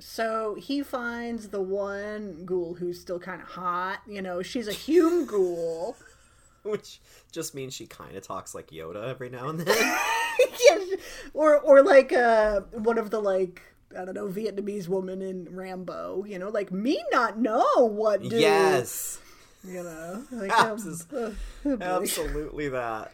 [0.00, 4.00] So he finds the one ghoul who's still kind of hot.
[4.06, 5.96] You know, she's a Hume ghoul.
[6.62, 7.00] Which
[7.32, 9.76] just means she kind of talks like Yoda every now and then.
[10.60, 11.00] yes.
[11.34, 13.62] Or, or like uh, one of the, like,
[13.98, 16.24] I don't know, Vietnamese woman in Rambo.
[16.26, 18.36] You know, like me not know what do.
[18.36, 19.18] yes,
[19.64, 20.78] You know, like, um,
[21.12, 21.30] uh,
[21.64, 23.12] oh absolutely that.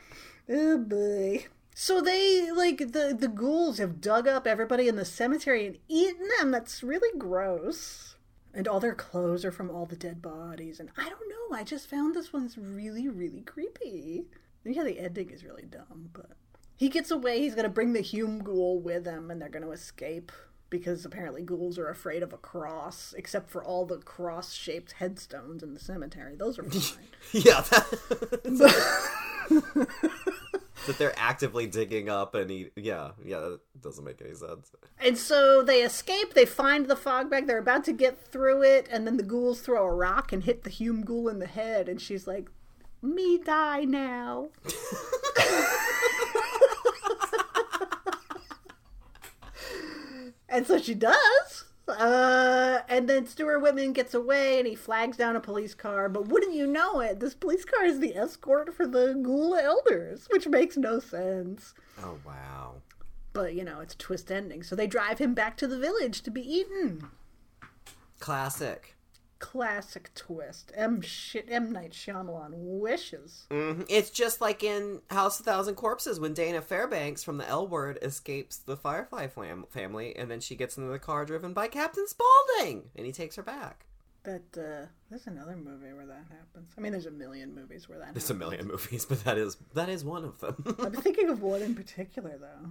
[0.48, 1.46] Oh boy.
[1.74, 6.28] So they like the the ghouls have dug up everybody in the cemetery and eaten
[6.38, 6.50] them.
[6.50, 8.14] That's really gross.
[8.52, 10.78] And all their clothes are from all the dead bodies.
[10.78, 11.56] And I don't know.
[11.56, 14.26] I just found this one's really really creepy.
[14.64, 16.30] Yeah, the ending is really dumb, but
[16.76, 17.40] he gets away.
[17.40, 20.32] He's gonna bring the Hume ghoul with him, and they're gonna escape
[20.70, 25.74] because apparently ghouls are afraid of a cross, except for all the cross-shaped headstones in
[25.74, 26.34] the cemetery.
[26.34, 27.04] Those are fine.
[27.32, 29.14] Yeah, that,
[30.86, 32.72] that they're actively digging up and eat.
[32.76, 34.72] Yeah, yeah, that doesn't make any sense.
[34.98, 38.88] And so they escape, they find the fog bag, they're about to get through it,
[38.90, 41.88] and then the ghouls throw a rock and hit the Hume ghoul in the head,
[41.88, 42.48] and she's like,
[43.02, 44.48] Me die now.
[50.48, 51.64] and so she does.
[51.86, 56.08] Uh, and then Stuart Whitman gets away and he flags down a police car.
[56.08, 60.26] But wouldn't you know it, this police car is the escort for the ghoul elders,
[60.30, 61.74] which makes no sense.
[62.02, 62.76] Oh wow.
[63.32, 64.62] But you know, it's a twist ending.
[64.62, 67.08] So they drive him back to the village to be eaten.
[68.18, 68.93] Classic.
[69.44, 70.72] Classic twist.
[70.74, 73.46] M shit M Night Shyamalan wishes.
[73.50, 77.68] hmm It's just like in House of Thousand Corpses when Dana Fairbanks from the L
[77.68, 81.68] Word escapes the Firefly fam- family, and then she gets into the car driven by
[81.68, 83.84] Captain Spaulding, and he takes her back.
[84.22, 86.70] That uh there's another movie where that happens.
[86.78, 89.58] I mean there's a million movies where that There's a million movies, but that is
[89.74, 90.74] that is one of them.
[90.78, 92.70] I'm thinking of one in particular though.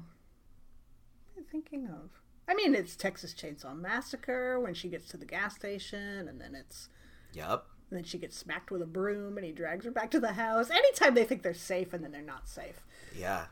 [1.33, 2.09] What am I thinking of?
[2.47, 6.55] I mean it's Texas Chainsaw Massacre when she gets to the gas station and then
[6.55, 6.89] it's
[7.33, 7.65] yep.
[7.89, 10.33] and then she gets smacked with a broom and he drags her back to the
[10.33, 10.69] house.
[10.69, 12.85] Anytime they think they're safe and then they're not safe.
[13.17, 13.45] Yeah.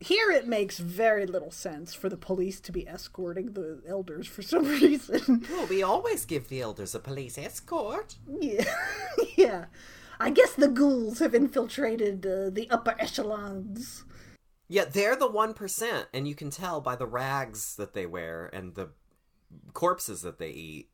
[0.00, 4.42] Here it makes very little sense for the police to be escorting the elders for
[4.42, 5.46] some reason.
[5.50, 8.16] Well, we always give the elders a police escort.
[8.40, 8.64] yeah.
[9.36, 9.64] yeah.
[10.20, 14.04] I guess the ghouls have infiltrated uh, the upper echelons.
[14.74, 18.50] Yeah, they're the one percent, and you can tell by the rags that they wear
[18.52, 18.88] and the
[19.72, 20.88] corpses that they eat.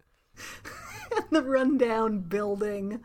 [1.17, 3.01] And the rundown building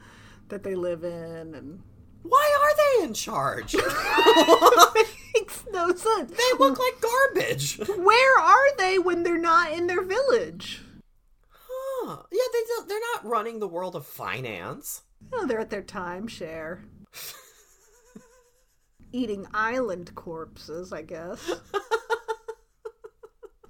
[0.49, 1.81] that they live in and
[2.23, 3.73] Why are they in charge?
[3.73, 6.31] it makes no sense.
[6.31, 7.77] they look like garbage.
[7.87, 10.81] Where are they when they're not in their village?
[11.47, 12.17] Huh.
[12.29, 12.39] Yeah.
[12.51, 15.03] They they're not running the world of finance.
[15.31, 16.81] Oh, they're at their timeshare.
[19.15, 21.49] Eating island corpses, I guess.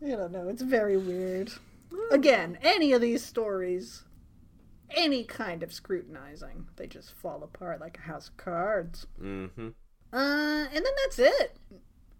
[0.03, 0.47] I don't know.
[0.49, 1.51] It's very weird.
[2.09, 4.05] Again, any of these stories,
[4.89, 9.05] any kind of scrutinizing, they just fall apart like a house of cards.
[9.21, 9.67] Mm-hmm.
[10.11, 11.57] Uh, and then that's it.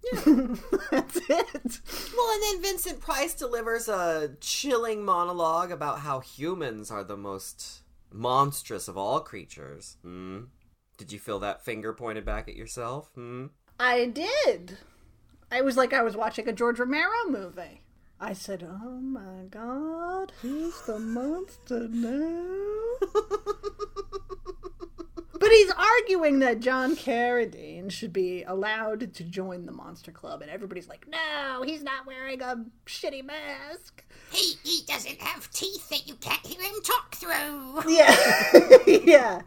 [0.04, 0.22] Yeah,
[0.92, 1.82] that's it.
[2.16, 7.82] Well, and then Vincent Price delivers a chilling monologue about how humans are the most
[8.12, 9.98] monstrous of all creatures.
[10.04, 10.42] Hmm.
[10.98, 13.10] Did you feel that finger pointed back at yourself?
[13.16, 13.48] Hmm.
[13.80, 14.78] I did.
[15.52, 17.82] I was like I was watching a George Romero movie.
[18.20, 22.96] I said, "Oh my God, who's the monster now?"
[25.46, 30.50] but he's arguing that John Carradine should be allowed to join the Monster Club, and
[30.50, 36.08] everybody's like, "No, he's not wearing a shitty mask." He, he doesn't have teeth that
[36.08, 37.84] you can't hear him talk through.
[37.88, 38.16] Yeah,
[39.04, 39.42] yeah.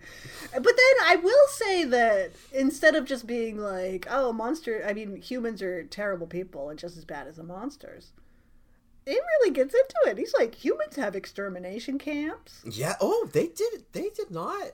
[0.53, 5.17] But then I will say that instead of just being like, "Oh, monster," I mean,
[5.17, 8.13] humans are terrible people and just as bad as the monsters.
[9.05, 10.19] It really gets into it.
[10.19, 12.61] He's like, humans have extermination camps.
[12.71, 12.95] Yeah.
[13.01, 13.87] Oh, they did.
[13.93, 14.73] They did not.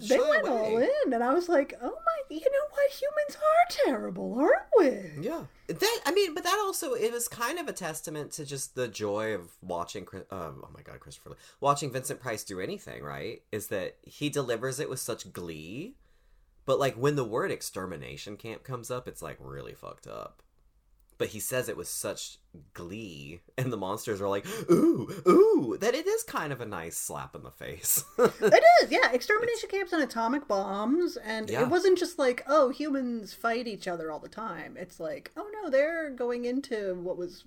[0.00, 0.58] They shy went away.
[0.58, 2.90] all in, and I was like, "Oh my, you know what?
[2.90, 7.58] Humans are terrible, aren't we?" Yeah, that I mean, but that also it was kind
[7.58, 10.06] of a testament to just the joy of watching.
[10.12, 11.36] Uh, oh my god, Christopher, Lee.
[11.60, 13.02] watching Vincent Price do anything.
[13.02, 15.96] Right, is that he delivers it with such glee,
[16.66, 20.42] but like when the word extermination camp comes up, it's like really fucked up.
[21.20, 22.38] But he says it with such
[22.72, 26.96] glee, and the monsters are like, "Ooh, ooh!" That it is kind of a nice
[26.96, 28.02] slap in the face.
[28.18, 29.12] It is, yeah.
[29.12, 31.60] Extermination camps and atomic bombs, and Yeah.
[31.60, 34.78] it wasn't just like, oh, humans fight each other all the time.
[34.78, 37.44] It's like, oh no, they're going into what was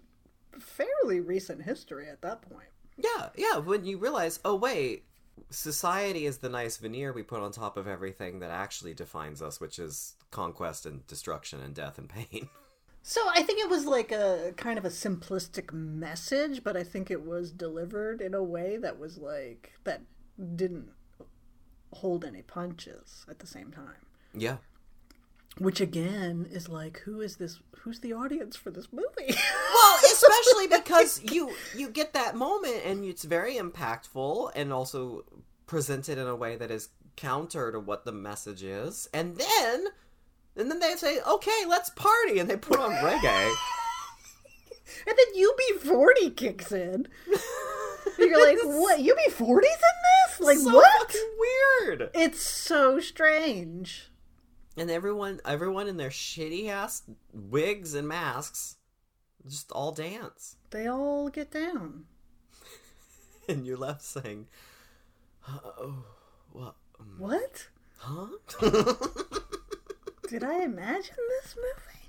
[0.59, 2.69] fairly recent history at that point.
[2.95, 3.57] Yeah, yeah.
[3.57, 5.05] When you realize, oh wait,
[5.49, 9.59] society is the nice veneer we put on top of everything that actually defines us,
[9.59, 12.49] which is conquest and destruction and death and pain.
[13.05, 17.11] So I think it was like a kind of a simplistic message, but I think
[17.11, 20.01] it was delivered in a way that was like that
[20.55, 20.89] didn't
[21.91, 24.07] hold any punches at the same time.
[24.33, 24.57] Yeah.
[25.57, 27.59] Which again is like, who is this?
[27.79, 29.35] Who's the audience for this movie?
[29.73, 35.25] Well, especially because you you get that moment and it's very impactful and also
[35.65, 39.09] presented in a way that is counter to what the message is.
[39.13, 39.87] And then
[40.55, 43.53] and then they say, "Okay, let's party." And they put on reggae.
[45.07, 45.43] And then
[45.83, 47.07] UB40 kicks in.
[48.19, 48.99] You're like, what?
[48.99, 49.97] UB40's in
[50.29, 50.39] this?
[50.39, 51.15] Like, so what?
[51.81, 52.09] weird.
[52.13, 54.09] It's so strange.
[54.77, 58.77] and everyone everyone in their shitty ass wigs and masks
[59.47, 62.05] just all dance They all get down.
[63.49, 64.47] and you're left saying
[65.47, 66.05] oh
[66.51, 66.75] what
[67.17, 67.67] What?
[67.97, 68.27] huh
[70.27, 71.99] Did I imagine this movie?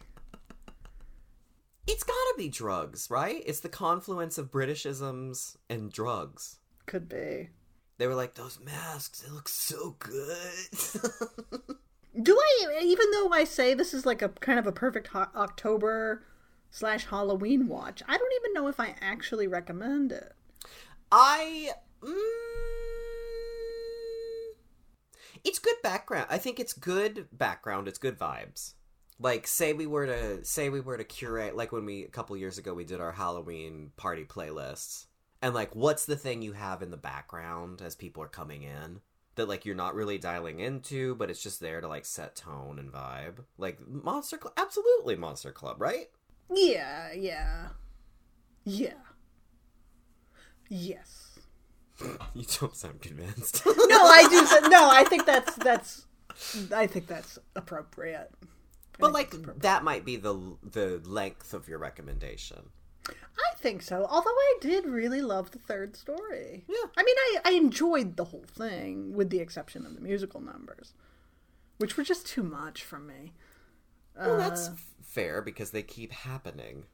[1.87, 7.50] it's gotta be drugs right it's the confluence of britishisms and drugs Could be.
[7.98, 10.55] they were like those masks they look so good
[12.22, 15.27] Do I, even though I say this is like a kind of a perfect ho-
[15.35, 16.22] October
[16.70, 20.33] slash Halloween watch, I don't even know if I actually recommend it.
[21.11, 21.70] I.
[22.00, 22.14] Mm,
[25.44, 26.26] it's good background.
[26.30, 27.88] I think it's good background.
[27.88, 28.74] It's good vibes.
[29.20, 32.37] Like, say we were to say we were to curate, like when we a couple
[32.37, 35.07] years ago we did our Halloween party playlists,
[35.40, 39.00] and like, what's the thing you have in the background as people are coming in
[39.37, 42.78] that like you're not really dialing into, but it's just there to like set tone
[42.78, 43.44] and vibe.
[43.59, 46.07] Like Monster Club, absolutely Monster Club, right?
[46.52, 47.68] Yeah, yeah.
[48.64, 48.92] Yeah.
[50.68, 51.34] Yes.
[52.35, 53.62] You don't sound convinced.
[53.66, 54.68] No, I do.
[54.68, 56.07] No, I think that's that's.
[56.74, 58.30] I think that's appropriate.
[58.98, 62.70] But like that might be the the length of your recommendation.
[63.09, 64.07] I think so.
[64.09, 66.64] Although I did really love the third story.
[66.68, 66.88] Yeah.
[66.96, 70.92] I mean, I I enjoyed the whole thing, with the exception of the musical numbers,
[71.78, 73.33] which were just too much for me.
[74.16, 76.85] Well, that's uh, fair because they keep happening.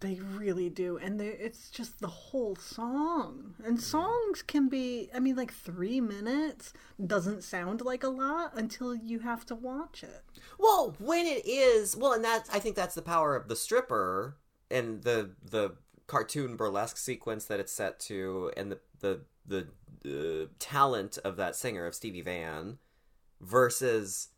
[0.00, 3.54] They really do, and they, it's just the whole song.
[3.64, 6.74] And songs can be, I mean, like three minutes
[7.04, 10.22] doesn't sound like a lot until you have to watch it.
[10.58, 14.36] Well, when it is, well, and that I think that's the power of the stripper
[14.70, 15.76] and the the
[16.06, 19.66] cartoon burlesque sequence that it's set to, and the the the
[20.44, 22.78] uh, talent of that singer of Stevie Van
[23.40, 24.28] versus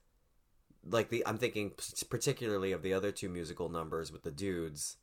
[0.91, 1.73] like the I'm thinking
[2.09, 4.97] particularly of the other two musical numbers with the dudes,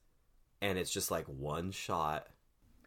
[0.70, 2.28] and it's just like one shot.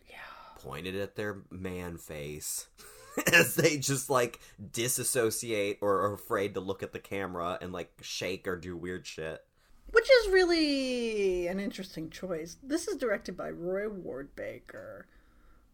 [0.08, 0.16] Yeah.
[0.62, 2.68] pointed at their man face
[3.32, 4.40] as they just like
[4.72, 9.06] disassociate or are afraid to look at the camera and like shake or do weird
[9.06, 9.44] shit.
[9.90, 12.58] Which is really an interesting choice.
[12.62, 15.06] This is directed by Roy Ward Baker,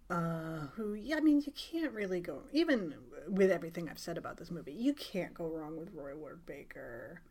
[0.08, 2.94] uh, who, yeah, I mean, you can't really go, even
[3.26, 7.22] with everything I've said about this movie, you can't go wrong with Roy Ward Baker.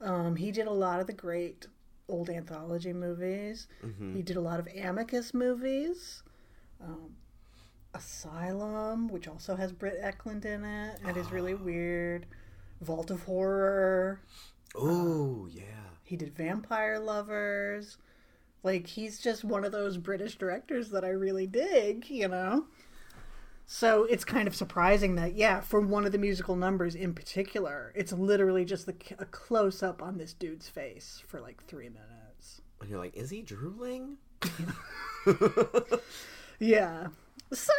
[0.00, 1.66] Um, he did a lot of the great
[2.08, 3.66] old anthology movies.
[4.14, 6.22] He did a lot of Amicus movies.
[6.82, 7.16] Um,
[7.94, 12.26] Asylum, which also has Britt Ekland in it and is really weird.
[12.80, 14.20] Vault of Horror.
[14.76, 15.62] Ooh, yeah.
[16.04, 17.96] He did Vampire Lovers.
[18.62, 22.66] Like, he's just one of those British directors that I really dig, you know?
[23.68, 27.92] So it's kind of surprising that, yeah, for one of the musical numbers in particular,
[27.96, 32.60] it's literally just the, a close up on this dude's face for like three minutes.
[32.80, 34.18] And you're like, is he drooling?
[36.58, 37.08] Yeah.
[37.52, 37.72] So,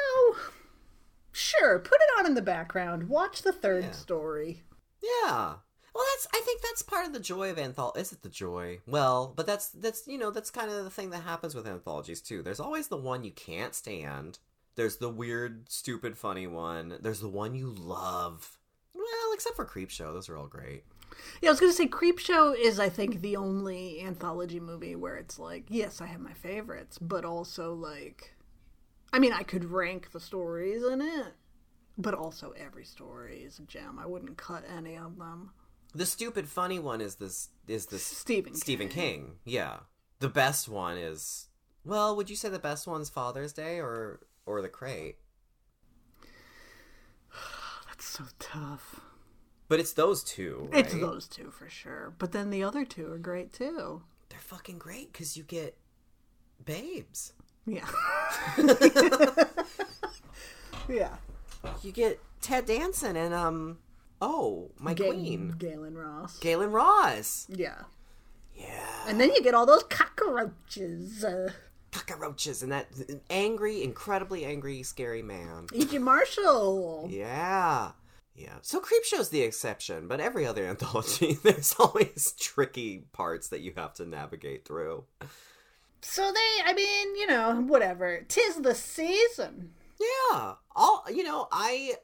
[1.32, 3.10] sure, put it on in the background.
[3.10, 3.92] Watch the third Yeah.
[3.92, 4.64] story.
[5.02, 5.56] Yeah.
[5.96, 6.28] Well, that's.
[6.32, 8.00] I think that's part of the joy of anthology.
[8.02, 8.82] Is it the joy?
[8.86, 12.22] Well, but that's that's you know that's kind of the thing that happens with anthologies
[12.22, 12.44] too.
[12.44, 14.38] There's always the one you can't stand.
[14.78, 17.00] There's the weird, stupid, funny one.
[17.02, 18.60] There's the one you love.
[18.94, 20.84] Well, except for Creepshow, those are all great.
[21.42, 25.16] Yeah, I was going to say Creepshow is, I think, the only anthology movie where
[25.16, 28.36] it's like, yes, I have my favorites, but also like,
[29.12, 31.34] I mean, I could rank the stories in it,
[31.98, 33.98] but also every story is a gem.
[33.98, 35.52] I wouldn't cut any of them.
[35.96, 39.38] The stupid, funny one is this is this Stephen Stephen King.
[39.44, 39.78] Yeah.
[40.20, 41.48] The best one is.
[41.84, 45.18] Well, would you say the best one's Father's Day or or The Crate?
[47.88, 49.02] That's so tough.
[49.68, 50.70] But it's those two.
[50.72, 50.86] Right?
[50.86, 54.02] It's those two for sure, but then the other two are great too.
[54.30, 55.78] They're fucking great because you get
[56.64, 57.34] babes.
[57.66, 57.86] Yeah.
[60.88, 61.16] yeah.
[61.84, 63.80] You get Ted Danson and um
[64.22, 66.40] oh my Ga- queen Gaylen Ross.
[66.40, 67.46] Gaylen Ross.
[67.50, 67.84] Yeah.
[68.56, 71.24] Yeah, And then you get all those cockroaches.
[71.24, 71.52] Uh,
[72.06, 72.88] cockroaches and that
[73.30, 75.68] angry, incredibly angry, scary man.
[75.74, 75.98] E.G.
[75.98, 77.08] Marshall.
[77.10, 77.92] Yeah.
[78.36, 78.56] Yeah.
[78.62, 83.94] So Creepshow's the exception, but every other anthology, there's always tricky parts that you have
[83.96, 85.06] to navigate through.
[86.02, 88.24] So they, I mean, you know, whatever.
[88.28, 89.72] Tis the season.
[90.00, 90.54] Yeah.
[90.76, 91.96] All you know, I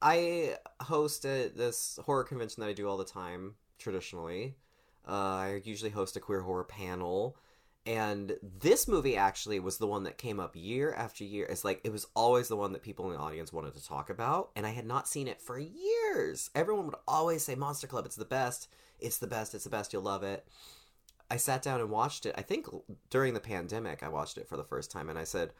[0.00, 4.54] I host a, this horror convention that I do all the time traditionally.
[5.06, 7.36] Uh, I usually host a queer horror panel,
[7.86, 11.46] and this movie actually was the one that came up year after year.
[11.46, 14.08] It's like it was always the one that people in the audience wanted to talk
[14.08, 16.50] about, and I had not seen it for years.
[16.54, 18.68] Everyone would always say Monster Club, it's the best,
[18.98, 20.46] it's the best, it's the best, you'll love it.
[21.30, 22.34] I sat down and watched it.
[22.38, 22.66] I think
[23.10, 25.52] during the pandemic, I watched it for the first time, and I said,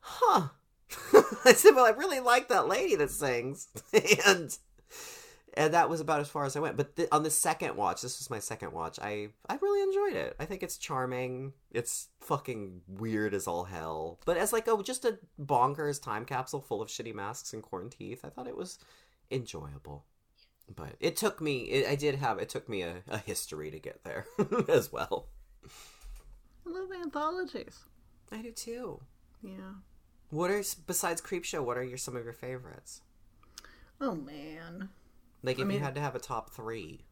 [0.00, 0.48] "Huh."
[1.44, 3.68] I said, "Well, I really like that lady that sings,"
[4.26, 4.56] and
[5.54, 6.76] and that was about as far as I went.
[6.76, 8.98] But th- on the second watch, this was my second watch.
[9.00, 10.36] I I really enjoyed it.
[10.38, 11.52] I think it's charming.
[11.70, 14.20] It's fucking weird as all hell.
[14.24, 17.90] But as like oh, just a bonkers time capsule full of shitty masks and corn
[17.90, 18.78] teeth, I thought it was
[19.30, 20.04] enjoyable.
[20.74, 21.62] But it took me.
[21.62, 22.38] It, I did have.
[22.38, 24.26] It took me a, a history to get there
[24.68, 25.26] as well.
[26.66, 27.80] I love anthologies.
[28.30, 29.00] I do too.
[29.42, 29.74] Yeah.
[30.30, 31.64] What are besides Creepshow?
[31.64, 33.00] What are your some of your favorites?
[34.00, 34.90] Oh man.
[35.42, 37.04] Like if mean- you had to have a top three.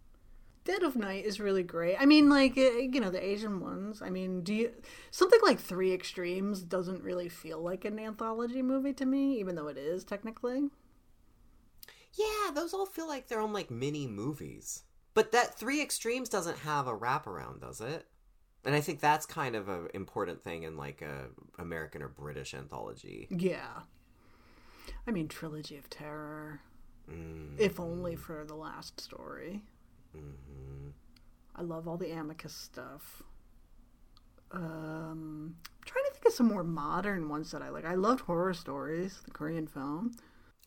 [0.65, 1.97] Dead of Night is really great.
[1.99, 4.03] I mean, like uh, you know, the Asian ones.
[4.03, 4.73] I mean, do you
[5.11, 9.69] something like Three Extremes doesn't really feel like an anthology movie to me, even though
[9.69, 10.69] it is technically.
[12.13, 14.83] Yeah, those all feel like their own like mini movies.
[15.15, 18.07] But that Three Extremes doesn't have a wraparound, does it?
[18.65, 22.53] And I think that's kind of an important thing in like a American or British
[22.53, 23.27] anthology.
[23.31, 23.81] Yeah.
[25.07, 26.61] I mean, Trilogy of Terror.
[27.11, 27.59] Mm.
[27.59, 29.63] If only for the last story.
[30.17, 30.89] Mm-hmm.
[31.57, 33.23] I love all the Amicus stuff.
[34.51, 37.85] Um, trying to think of some more modern ones that I like.
[37.85, 40.15] I loved horror stories, the Korean film.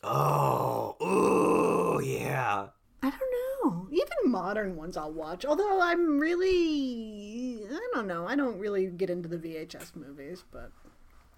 [0.04, 2.68] Oh, ooh, yeah.
[3.02, 3.20] I don't
[3.64, 3.88] know.
[3.90, 5.44] Even modern ones I'll watch.
[5.44, 8.26] Although I'm really, I don't know.
[8.26, 10.70] I don't really get into the VHS movies, but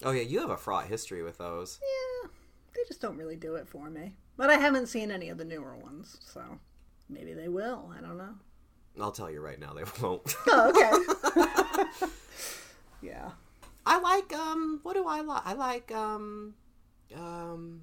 [0.02, 1.78] Oh yeah, you have a fraught history with those.
[1.80, 2.28] yeah,
[2.74, 4.16] they just don't really do it for me.
[4.36, 6.42] But I haven't seen any of the newer ones, so
[7.08, 7.92] maybe they will.
[7.96, 8.34] I don't know.
[9.00, 10.34] I'll tell you right now, they won't.
[10.48, 12.06] Oh, okay.
[13.02, 13.30] yeah.
[13.86, 15.42] I like um what do I like?
[15.44, 16.54] I like um
[17.14, 17.82] um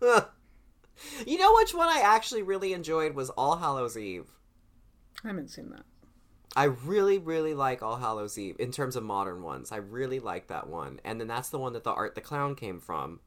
[1.26, 4.26] You know which one I actually really enjoyed was All Hallows Eve.
[5.24, 5.84] I haven't seen that.
[6.56, 9.72] I really, really like All Hallows Eve in terms of modern ones.
[9.72, 11.00] I really like that one.
[11.04, 13.20] And then that's the one that the Art the Clown came from.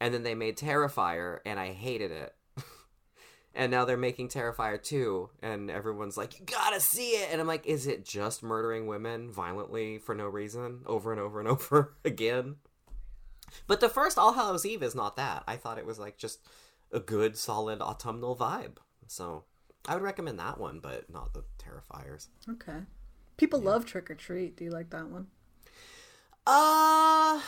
[0.00, 2.34] And then they made Terrifier, and I hated it.
[3.54, 7.28] and now they're making Terrifier 2, and everyone's like, you gotta see it!
[7.32, 11.40] And I'm like, is it just murdering women violently for no reason, over and over
[11.40, 12.56] and over again?
[13.66, 15.44] But the first All Hallows Eve is not that.
[15.46, 16.40] I thought it was like just
[16.92, 18.76] a good, solid autumnal vibe.
[19.06, 19.44] So
[19.86, 22.28] I would recommend that one, but not the Terrifiers.
[22.48, 22.80] Okay.
[23.36, 24.56] People love Trick or Treat.
[24.56, 25.26] Do you like that one?
[26.46, 27.40] Uh,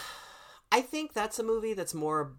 [0.71, 2.35] I think that's a movie that's more.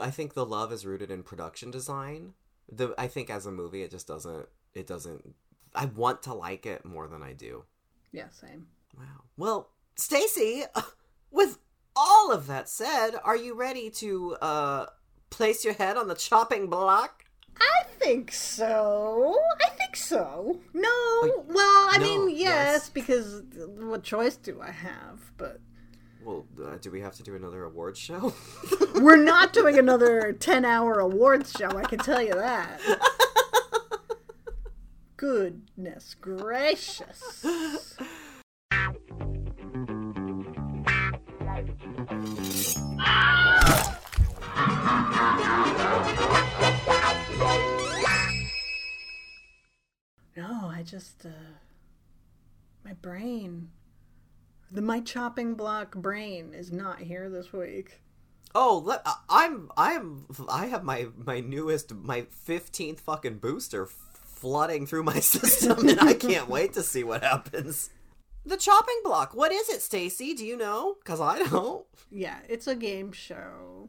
[0.00, 2.34] I think the love is rooted in production design.
[2.70, 4.46] The I think as a movie, it just doesn't.
[4.74, 5.34] It doesn't.
[5.74, 7.64] I want to like it more than I do.
[8.12, 8.66] Yeah, same.
[8.96, 9.24] Wow.
[9.36, 10.64] Well, Stacie,
[11.30, 11.58] with
[11.96, 14.86] all of that said, are you ready to uh
[15.30, 17.24] place your head on the chopping block?
[17.58, 19.38] I think so.
[19.64, 20.60] I think so.
[20.72, 22.88] No, well, I no, mean, yes, yes.
[22.88, 25.32] because what choice do I have?
[25.36, 25.60] But
[26.24, 28.32] Well, uh, do we have to do another awards show?
[28.94, 32.80] we're not doing another 10 hour awards show, I can tell you that.
[35.18, 37.44] Goodness gracious.
[50.36, 51.58] No, I just, uh,
[52.82, 53.70] my brain,
[54.70, 58.00] the my chopping block brain is not here this week.
[58.54, 64.86] oh, let, uh, I'm I'm I have my my newest my 15th fucking booster flooding
[64.86, 67.90] through my system and I can't wait to see what happens.
[68.46, 69.34] The chopping block.
[69.34, 70.36] What is it, Stacie?
[70.36, 70.96] Do you know?
[71.04, 71.86] Cuz I don't.
[72.10, 73.88] Yeah, it's a game show.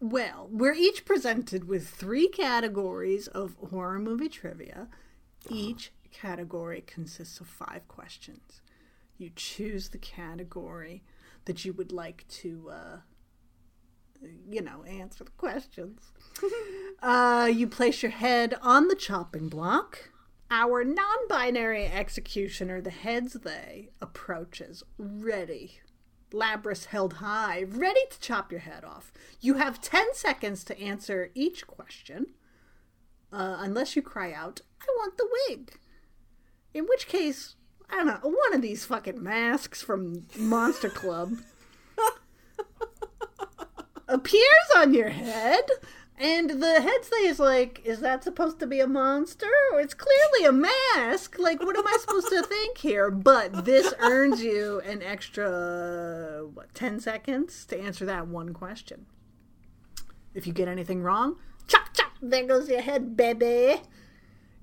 [0.00, 4.88] Well, we're each presented with three categories of horror movie trivia.
[5.50, 8.60] Each category consists of five questions.
[9.18, 11.02] You choose the category
[11.46, 12.96] that you would like to, uh,
[14.48, 16.12] you know, answer the questions.
[17.02, 20.10] uh, you place your head on the chopping block.
[20.50, 25.80] Our non binary executioner, the heads they, approaches, ready
[26.32, 29.12] Labrys held high, ready to chop your head off.
[29.40, 32.26] You have 10 seconds to answer each question,
[33.32, 35.78] uh, unless you cry out, I want the wig.
[36.74, 37.54] In which case,
[37.90, 41.38] I don't know, one of these fucking masks from Monster Club
[44.08, 44.42] appears
[44.76, 45.64] on your head.
[46.18, 49.50] And the head stay is like, is that supposed to be a monster?
[49.72, 51.38] Or it's clearly a mask.
[51.38, 53.10] Like, what am I supposed to think here?
[53.10, 59.04] But this earns you an extra, what, 10 seconds to answer that one question.
[60.32, 61.36] If you get anything wrong,
[61.68, 63.82] chop, chop, there goes your head, baby.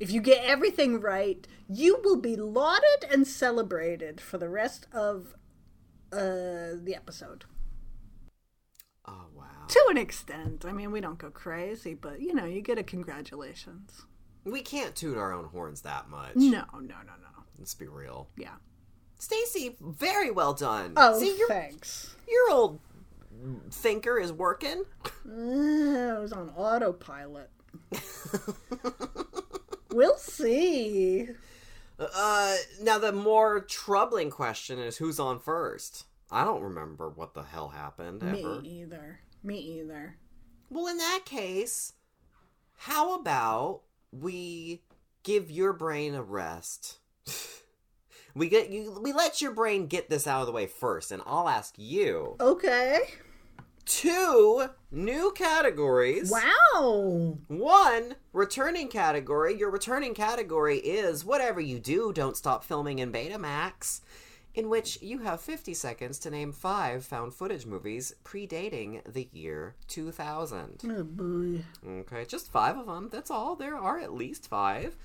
[0.04, 5.34] If you get everything right, you will be lauded and celebrated for the rest of
[6.12, 7.46] uh, the episode.
[9.08, 9.66] Oh wow.
[9.66, 10.66] To an extent.
[10.68, 14.02] I mean, we don't go crazy, but you know, you get a congratulations.
[14.44, 16.36] We can't toot our own horns that much.
[16.36, 17.44] No, no, no, no.
[17.58, 18.28] Let's be real.
[18.38, 18.56] Yeah.
[19.18, 20.96] Stacie, very well done.
[20.98, 22.18] Oh, See, your thanks.
[22.28, 22.82] your old
[23.72, 24.84] thinker is working.
[25.26, 27.50] Uh, I was on autopilot.
[29.94, 31.30] we'll see.
[32.00, 36.06] Uh, now the more troubling question is who's on first.
[36.32, 38.34] I don't remember what the hell happened ever.
[38.34, 39.20] Me either.
[39.44, 40.18] Me either.
[40.70, 41.94] Well, in that case,
[42.76, 43.82] how about
[44.12, 44.82] we
[45.22, 46.98] give your brain a rest?
[48.36, 48.98] we get you.
[49.00, 52.36] We let your brain get this out of the way first, and I'll ask you
[52.40, 53.00] Okay.
[53.86, 56.32] Two new categories.
[56.32, 57.38] Wow.
[57.48, 59.58] One returning category.
[59.58, 64.02] Your returning category is whatever you do, don't stop filming in Betamax,
[64.56, 69.76] in which you have 50 seconds to name five found footage movies predating the year
[69.88, 70.82] 2000.
[70.86, 71.64] Oh boy.
[71.88, 73.10] Okay, just five of them.
[73.12, 73.56] That's all.
[73.56, 74.96] There are at least five.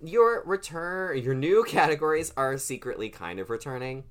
[0.00, 4.04] Your return, your new categories are secretly kind of returning.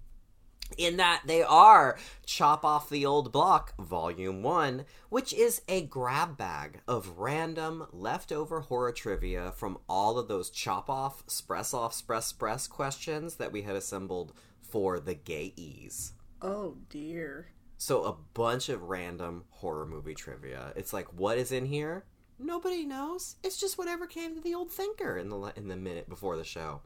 [0.78, 6.38] In that they are Chop Off the Old Block, Volume 1, which is a grab
[6.38, 12.28] bag of random leftover horror trivia from all of those chop off, spress off, spress,
[12.28, 16.12] spress questions that we had assembled for the gayies.
[16.42, 17.48] Oh dear.
[17.78, 20.74] So a bunch of random horror movie trivia.
[20.76, 22.06] It's like, what is in here?
[22.40, 23.36] Nobody knows.
[23.44, 26.44] It's just whatever came to the old thinker in the in the minute before the
[26.44, 26.82] show.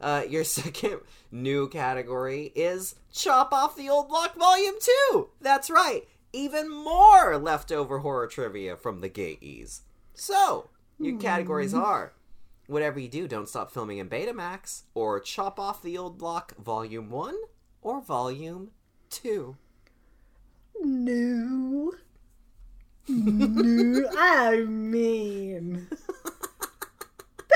[0.00, 5.28] Uh, your second new category is chop off the old block volume two.
[5.40, 6.06] That's right.
[6.32, 9.80] Even more leftover horror trivia from the gayies.
[10.14, 12.12] So your categories are
[12.70, 17.10] Whatever you do, don't stop filming in Betamax, or chop off the old block, Volume
[17.10, 17.34] 1
[17.82, 18.70] or Volume
[19.10, 19.56] 2.
[20.80, 21.90] No.
[23.10, 25.88] No, I mean.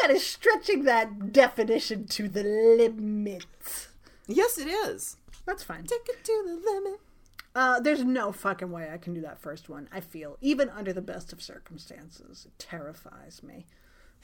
[0.00, 3.46] That is stretching that definition to the limit.
[4.26, 5.16] Yes, it is.
[5.46, 5.84] That's fine.
[5.84, 7.00] Take it to the limit.
[7.55, 9.88] Uh, there's no fucking way I can do that first one.
[9.92, 13.66] I feel, even under the best of circumstances, it terrifies me.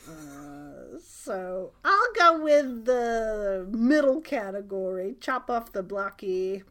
[0.08, 5.14] Uh, so I'll go with the middle category.
[5.20, 6.64] Chop off the blocky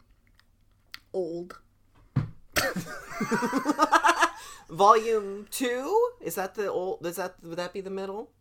[1.13, 1.59] old.
[4.69, 6.09] Volume 2?
[6.21, 8.31] Is that the old is that would that be the middle?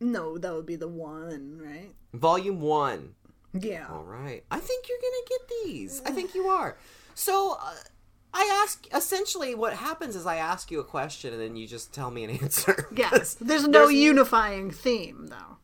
[0.00, 1.92] No, that would be the one, right?
[2.12, 3.14] Volume 1.
[3.60, 3.86] Yeah.
[3.90, 4.44] All right.
[4.50, 6.02] I think you're going to get these.
[6.04, 6.76] I think you are.
[7.14, 7.74] So, uh,
[8.34, 11.94] I ask essentially what happens is I ask you a question and then you just
[11.94, 12.86] tell me an answer.
[12.94, 13.34] Yes.
[13.40, 15.56] There's no There's- unifying theme, though.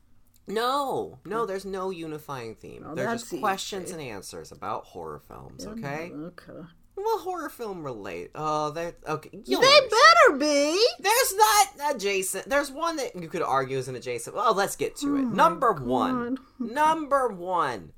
[0.48, 2.84] No, no, there's no unifying theme.
[2.84, 3.92] Oh, They're just questions easy.
[3.92, 6.10] and answers about horror films, okay?
[6.12, 6.66] Okay.
[6.96, 8.30] Well, horror film relate.
[8.34, 9.30] Uh, oh, they're okay.
[9.32, 9.90] They understand.
[9.90, 10.86] better be.
[11.00, 12.48] There's not adjacent.
[12.48, 14.36] There's one that you could argue is an adjacent.
[14.36, 15.24] Well, let's get to oh it.
[15.24, 16.38] Number one.
[16.58, 17.92] Number one.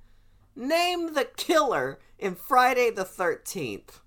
[0.56, 4.00] Name the killer in Friday the 13th.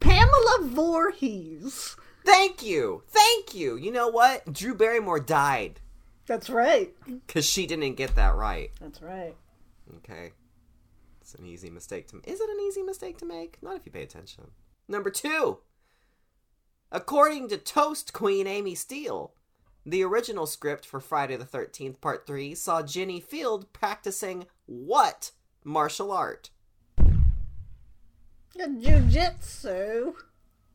[0.00, 1.96] Pamela Voorhees.
[2.24, 3.02] Thank you.
[3.08, 3.76] Thank you.
[3.76, 4.50] You know what?
[4.52, 5.80] Drew Barrymore died
[6.26, 6.94] That's right.
[7.04, 8.70] because she didn't get that right.
[8.80, 9.34] That's right.
[9.98, 10.32] Okay.
[11.34, 13.58] It's an easy mistake to Is it an easy mistake to make?
[13.60, 14.52] Not if you pay attention.
[14.86, 15.58] Number two.
[16.92, 19.32] According to Toast Queen Amy Steel,
[19.84, 25.32] the original script for Friday the 13th Part 3 saw Ginny Field practicing what
[25.64, 26.50] martial art?
[28.56, 30.14] Jiu-jitsu.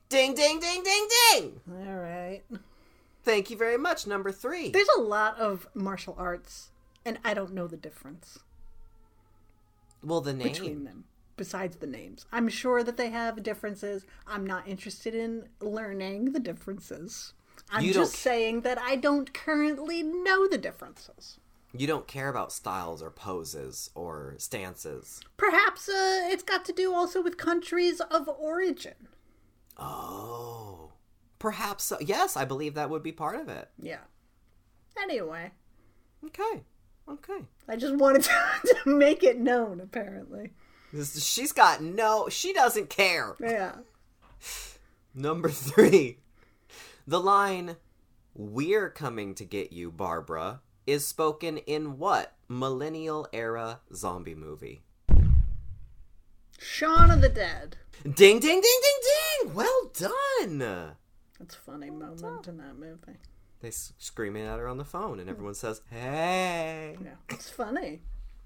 [0.09, 1.61] Ding, ding, ding, ding, ding!
[1.71, 2.41] All right.
[3.23, 4.05] Thank you very much.
[4.05, 4.71] Number three.
[4.71, 6.71] There's a lot of martial arts,
[7.05, 8.39] and I don't know the difference
[10.03, 10.57] Well, the names.
[10.57, 11.05] between them.
[11.37, 14.05] Besides the names, I'm sure that they have differences.
[14.27, 17.33] I'm not interested in learning the differences.
[17.71, 21.39] I'm You just saying that I don't currently know the differences.
[21.73, 25.21] You don't care about styles or poses or stances.
[25.37, 29.07] Perhaps uh, it's got to do also with countries of origin.
[29.77, 30.91] Oh.
[31.37, 31.97] Perhaps so.
[32.01, 33.69] Yes, I believe that would be part of it.
[33.81, 34.01] Yeah.
[35.01, 35.51] Anyway,
[36.25, 36.63] Okay.
[37.09, 37.45] Okay.
[37.67, 38.31] I just wanted to,
[38.83, 40.51] to make it known, apparently.
[40.93, 42.29] This- She's got no.
[42.29, 43.35] She doesn't care.
[43.39, 43.75] Yeah.
[45.13, 46.19] Number three.
[47.07, 47.75] The line,
[48.35, 54.81] We're coming to get you, Barbara, is spoken in what millennial era zombie movie?
[56.59, 57.77] Shaun of the Dead.
[58.03, 58.99] Ding, ding, ding, ding,
[59.43, 59.53] ding!
[59.53, 60.59] Well done!
[61.39, 63.17] That's a funny moment in that movie.
[63.61, 66.97] They s- screaming at her on the phone, and everyone says, Hey!
[67.03, 67.15] Yeah.
[67.29, 68.01] It's funny.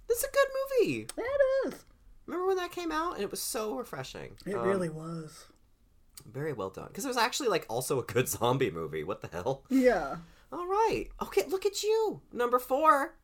[0.07, 0.47] This is a good
[0.88, 1.07] movie.
[1.18, 1.86] It is.
[2.26, 3.14] Remember when that came out?
[3.16, 4.36] And it was so refreshing.
[4.45, 5.45] It Um, really was.
[6.32, 6.88] Very well done.
[6.88, 9.03] Because it was actually, like, also a good zombie movie.
[9.03, 9.64] What the hell?
[9.70, 10.18] Yeah.
[10.51, 11.07] All right.
[11.22, 12.22] Okay, look at you.
[12.32, 13.16] Number four.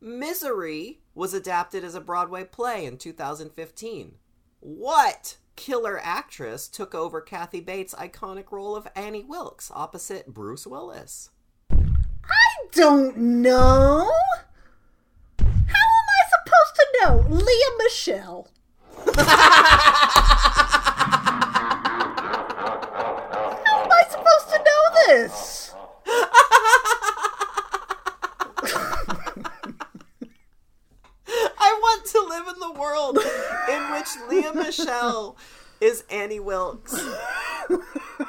[0.00, 4.14] Misery was adapted as a Broadway play in 2015.
[4.60, 11.30] What killer actress took over Kathy Bates' iconic role of Annie Wilkes opposite Bruce Willis?
[11.70, 14.10] I don't know.
[15.38, 17.24] How am I supposed to know?
[17.28, 18.48] Lea Michele.
[19.06, 19.22] How
[23.66, 25.74] am I supposed to know this?
[31.58, 33.18] I want to live in the world
[33.90, 35.36] in which Lea Michele
[35.80, 36.94] is Annie Wilkes.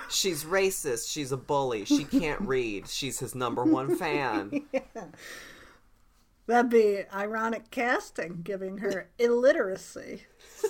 [0.09, 1.11] She's racist.
[1.11, 1.85] She's a bully.
[1.85, 2.87] She can't read.
[2.87, 4.63] She's his number one fan.
[6.47, 10.23] That'd be ironic casting, giving her illiteracy.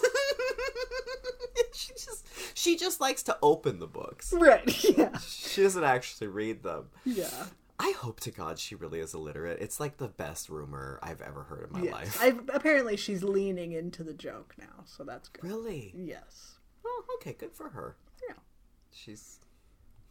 [1.74, 4.34] she just she just likes to open the books.
[4.34, 5.18] Right, yeah.
[5.20, 6.90] She doesn't actually read them.
[7.06, 7.46] Yeah.
[7.84, 9.60] I hope to God she really is illiterate.
[9.60, 11.92] It's like the best rumor I've ever heard in my Yes.
[11.94, 12.18] life.
[12.22, 15.44] I, apparently she's leaning into the joke now, so that's good.
[15.44, 15.92] Really?
[15.96, 16.60] Yes.
[16.86, 17.96] Oh, okay, good for her.
[18.30, 18.36] Yeah.
[18.92, 19.40] She's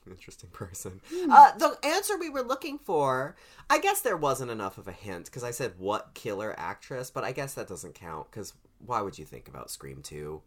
[0.04, 1.00] an interesting person.
[1.14, 1.30] Hmm.
[1.30, 3.36] Uh, the answer we were looking for,
[3.68, 7.22] I guess there wasn't enough of a hint because I said what killer actress, but
[7.22, 8.52] I guess that doesn't count because
[8.84, 10.42] why would you think about Scream 2?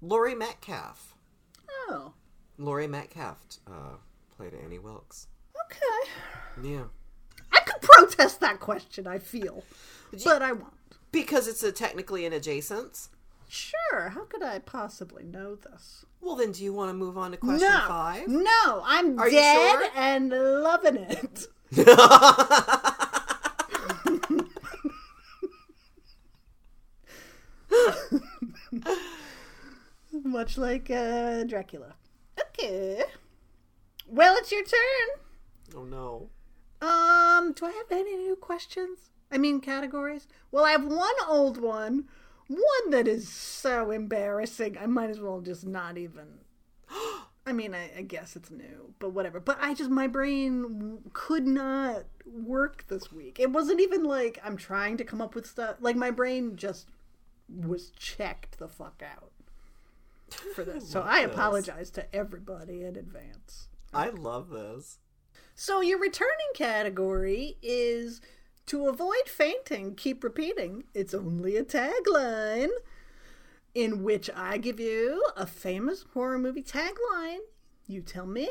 [0.00, 1.14] Laurie Metcalf.
[1.88, 2.12] Oh.
[2.58, 3.96] Laurie Metcalf uh,
[4.36, 5.28] played Annie Wilkes.
[5.66, 6.68] Okay.
[6.68, 6.84] Yeah.
[7.52, 9.64] I could protest that question, I feel.
[10.24, 10.72] But I won't.
[11.12, 13.08] Because it's a technically an adjacent.
[13.48, 14.10] sure.
[14.10, 16.04] How could I possibly know this?
[16.20, 18.28] Well, then, do you want to move on to question no, five?
[18.28, 19.90] no, I'm Are dead sure?
[19.94, 21.46] and loving it.
[30.24, 31.94] Much like uh, Dracula.
[32.40, 33.02] Okay.
[34.06, 35.23] Well, it's your turn.
[35.76, 36.30] Oh no.
[36.80, 39.10] Um, do I have any new questions?
[39.30, 40.28] I mean, categories?
[40.50, 42.08] Well, I have one old one,
[42.46, 44.76] one that is so embarrassing.
[44.78, 46.40] I might as well just not even.
[47.46, 49.38] I mean, I, I guess it's new, but whatever.
[49.40, 53.38] But I just, my brain could not work this week.
[53.38, 55.76] It wasn't even like I'm trying to come up with stuff.
[55.80, 56.88] Like, my brain just
[57.48, 59.32] was checked the fuck out
[60.54, 60.88] for this.
[60.90, 61.34] So I this.
[61.34, 63.68] apologize to everybody in advance.
[63.92, 64.98] I love this.
[65.54, 68.20] So your returning category is
[68.66, 70.84] to avoid fainting, keep repeating.
[70.94, 72.70] It's only a tagline
[73.74, 77.38] in which I give you a famous horror movie tagline.
[77.86, 78.48] You tell me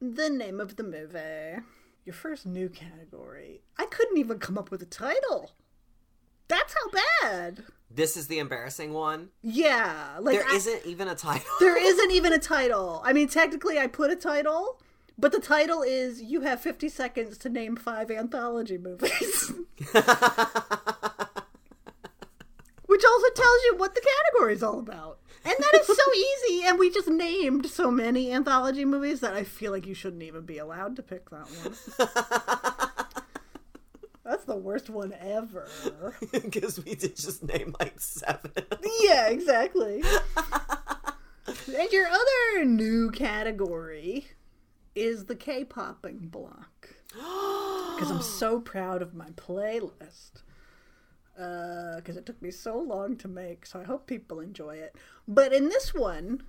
[0.00, 1.62] the name of the movie.
[2.04, 3.62] Your first new category.
[3.78, 5.52] I couldn't even come up with a title.
[6.48, 7.64] That's how bad.
[7.90, 9.28] This is the embarrassing one.
[9.42, 11.46] Yeah, like There I- not even a title.
[11.60, 13.02] there isn't even a title.
[13.04, 14.80] I mean, technically, I put a title,
[15.20, 19.52] but the title is "You have 50 seconds to name five anthology movies,"
[22.86, 25.18] which also tells you what the category is all about.
[25.44, 26.64] And that is so easy.
[26.66, 30.42] And we just named so many anthology movies that I feel like you shouldn't even
[30.42, 31.74] be allowed to pick that one.
[34.24, 35.68] That's the worst one ever.
[36.30, 38.52] Because we did just name like seven.
[39.00, 40.02] Yeah, exactly.
[41.46, 44.28] and your other new category
[44.94, 46.90] is the K-popping block.
[47.96, 50.42] Because I'm so proud of my playlist.
[51.38, 54.96] Uh, because it took me so long to make, so I hope people enjoy it.
[55.28, 56.42] But in this one,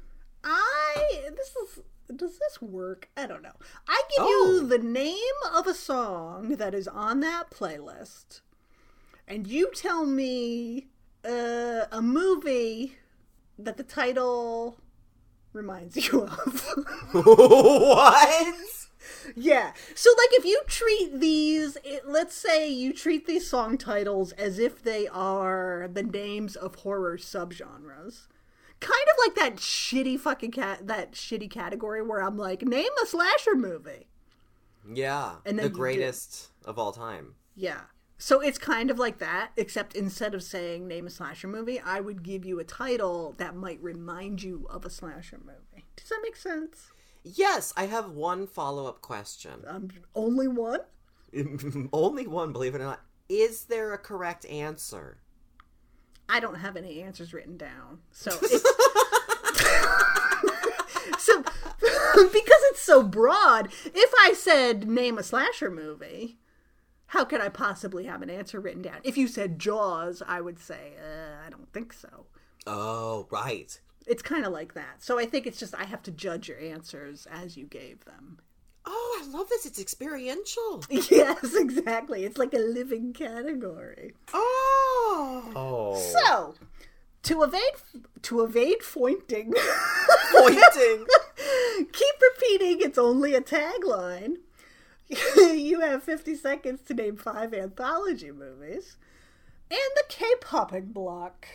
[0.46, 1.80] I this is
[2.16, 3.10] does this work?
[3.18, 3.56] I don't know.
[3.88, 4.52] I give Oh.
[4.62, 8.39] you the name of a song that is on that playlist,
[9.28, 10.88] and you tell me
[11.26, 12.96] uh, a movie
[13.60, 14.78] that the title
[15.54, 16.76] reminds you of.
[17.12, 18.56] what?
[19.36, 19.74] yeah.
[19.95, 24.60] So, like, if you treat these, it, let's say you treat these song titles as
[24.60, 28.28] if they are the names of horror subgenres.
[28.80, 33.06] Kind of like that shitty fucking cat, that shitty category where I'm like, name a
[33.06, 34.08] slasher movie.
[34.91, 35.36] Yeah.
[35.45, 37.36] And then the greatest of all time.
[37.56, 37.82] Yeah.
[38.22, 42.01] So it's kind of like that, except instead of saying name a slasher movie, I
[42.01, 45.86] would give you a title that might remind you of a slasher movie.
[45.95, 46.91] Does that make sense?
[47.24, 49.63] Yes, I have one follow up question.
[49.65, 50.82] Um, only one?
[51.91, 53.01] Only one, believe it or not.
[53.28, 55.17] Is there a correct answer?
[56.30, 58.01] I don't have any answers written down.
[58.11, 58.61] So it's
[61.17, 66.38] So because it's so broad, if I said name a slasher movie,
[67.12, 68.99] how could I possibly have an answer written down?
[69.03, 72.26] If you said Jaws, I would say, uh, I don't think so.
[72.66, 73.78] Oh, right.
[74.07, 75.03] It's kind of like that.
[75.03, 78.39] So I think it's just I have to judge your answers as you gave them.
[78.86, 79.66] Oh, I love this.
[79.66, 80.86] It's experiential.
[80.89, 82.24] Yes, exactly.
[82.24, 84.14] It's like a living category.
[84.34, 85.51] Oh.
[85.53, 86.14] Oh.
[86.26, 86.55] So,
[87.24, 87.62] to evade
[88.22, 89.53] to evade pointing,
[90.32, 91.05] Pointing.
[91.91, 92.78] keep repeating.
[92.80, 94.38] It's only a tagline.
[95.36, 98.97] you have fifty seconds to name five anthology movies,
[99.70, 101.47] and the K-popping block.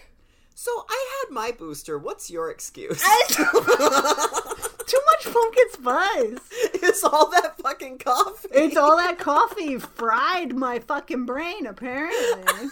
[0.54, 1.98] so I had my booster.
[1.98, 3.02] What's your excuse?
[3.28, 6.48] Too much pumpkin spice.
[6.74, 8.48] it's all that fucking coffee.
[8.52, 12.44] It's all that coffee fried my fucking brain, apparently.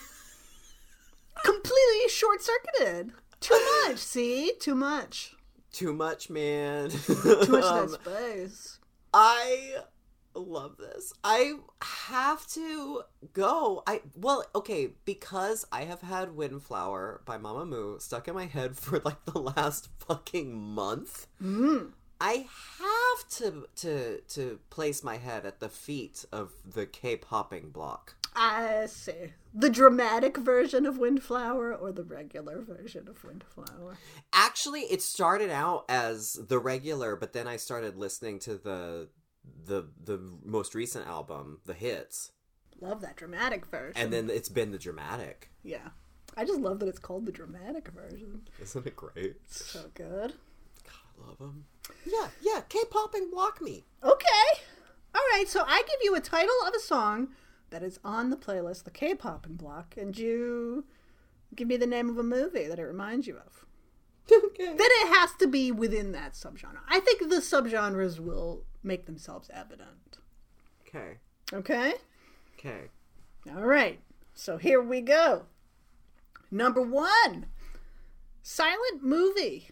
[1.45, 3.13] Completely short circuited.
[3.41, 4.53] Too much, see?
[4.61, 5.35] Too much.
[5.73, 6.91] Too much, man.
[6.91, 7.15] Too
[7.49, 8.79] much Um, that spice.
[9.13, 9.79] I
[10.35, 11.13] love this.
[11.23, 13.83] I have to go.
[13.87, 19.01] I well, okay, because I have had Windflower by Mamamoo stuck in my head for
[19.05, 21.27] like the last fucking month.
[21.43, 21.93] Mm.
[22.21, 22.47] I
[22.79, 28.15] have to to to place my head at the feet of the K-popping block.
[28.37, 29.33] I see.
[29.53, 33.97] The dramatic version of Windflower or the regular version of Windflower?
[34.33, 39.09] Actually, it started out as the regular, but then I started listening to the
[39.67, 42.33] the the most recent album, the hits,
[42.81, 44.01] Love that dramatic version.
[44.03, 45.51] and then it's been the dramatic.
[45.63, 45.89] yeah.
[46.37, 48.43] I just love that it's called the dramatic version.
[48.61, 49.37] Isn't it great?
[49.49, 50.33] So good.
[50.89, 51.67] I love them.
[52.05, 52.63] Yeah, yeah.
[52.69, 53.85] K-pop and Walk Me.
[54.03, 54.61] Okay.
[55.15, 57.29] All right, so I give you a title of a song
[57.71, 60.85] that is on the playlist, the K-popping block, and you
[61.55, 63.65] Give me the name of a movie that it reminds you of.
[64.33, 64.67] Okay.
[64.67, 66.79] Then it has to be within that subgenre.
[66.89, 70.19] I think the subgenres will make themselves evident.
[70.87, 71.19] Okay.
[71.53, 71.95] Okay?
[72.59, 72.91] Okay.
[73.55, 74.01] All right.
[74.35, 75.43] So here we go.
[76.51, 77.47] Number one
[78.43, 79.71] silent movie.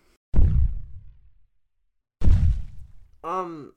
[3.25, 3.75] Um,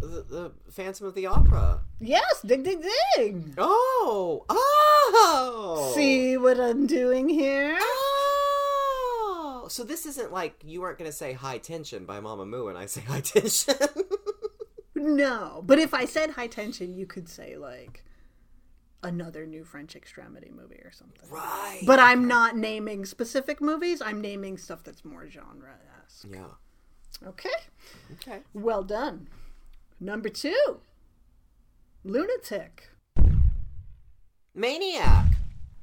[0.00, 1.80] the, the Phantom of the Opera.
[2.00, 2.82] Yes, ding, ding,
[3.16, 3.54] ding.
[3.58, 5.92] Oh, oh.
[5.94, 7.76] See what I'm doing here?
[7.80, 12.86] Oh, so this isn't like you weren't gonna say High Tension by Mamamoo, and I
[12.86, 13.74] say High Tension.
[14.96, 18.02] No, but if I said high tension, you could say like
[19.02, 21.28] another new French extremity movie or something.
[21.30, 21.82] right.
[21.86, 24.00] But I'm not naming specific movies.
[24.02, 25.74] I'm naming stuff that's more genre
[26.04, 26.26] esque.
[26.32, 26.46] yeah.
[27.26, 27.48] Okay.
[28.14, 28.40] Okay.
[28.52, 29.28] Well done.
[30.00, 30.80] Number two
[32.04, 32.88] Lunatic.
[34.54, 35.26] Maniac.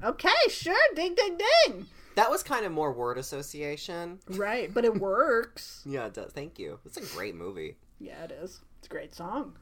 [0.04, 0.76] Okay, sure.
[0.96, 1.86] Ding, ding, ding.
[2.16, 4.20] That was kind of more word association.
[4.30, 5.82] Right, but it works.
[5.86, 6.32] Yeah, it does.
[6.32, 6.80] Thank you.
[6.86, 7.78] It's a great movie.
[8.00, 8.62] yeah, it is.
[8.84, 9.56] It's a great song.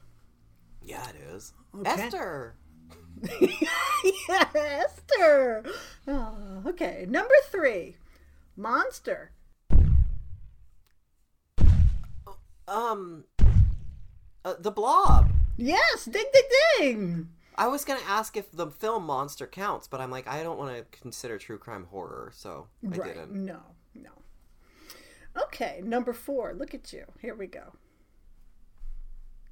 [0.82, 1.54] Yeah, it is.
[1.78, 1.92] Okay.
[1.92, 2.56] Esther.
[3.40, 5.64] yeah, Esther.
[6.08, 7.06] Oh, okay.
[7.08, 7.98] Number three
[8.58, 9.34] Monster.
[12.68, 13.26] Um,
[14.44, 15.30] uh, the Blob.
[15.56, 16.44] Yes, ding, ding,
[16.80, 17.30] ding.
[17.56, 20.76] I was gonna ask if the film Monster counts, but I'm like, I don't want
[20.76, 23.14] to consider true crime horror, so I right.
[23.14, 23.34] didn't.
[23.46, 23.60] No,
[23.94, 24.10] no.
[25.44, 26.56] Okay, number four.
[26.56, 27.06] Look at you.
[27.20, 27.74] Here we go.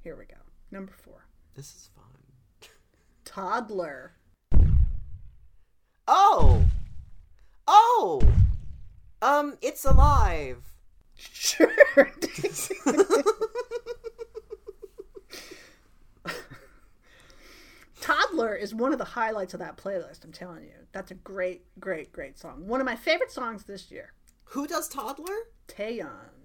[0.02, 0.36] Here we go.
[0.70, 1.26] Number four.
[1.54, 2.04] This is fun.
[3.24, 4.12] Toddler.
[6.08, 6.64] Oh,
[7.68, 8.20] oh,
[9.22, 10.58] um, it's alive.
[11.14, 11.70] Sure.
[18.00, 20.70] Toddler is one of the highlights of that playlist, I'm telling you.
[20.92, 22.66] That's a great, great, great song.
[22.66, 24.14] One of my favorite songs this year.
[24.44, 25.36] Who does Toddler?
[25.68, 26.39] Taeyeon.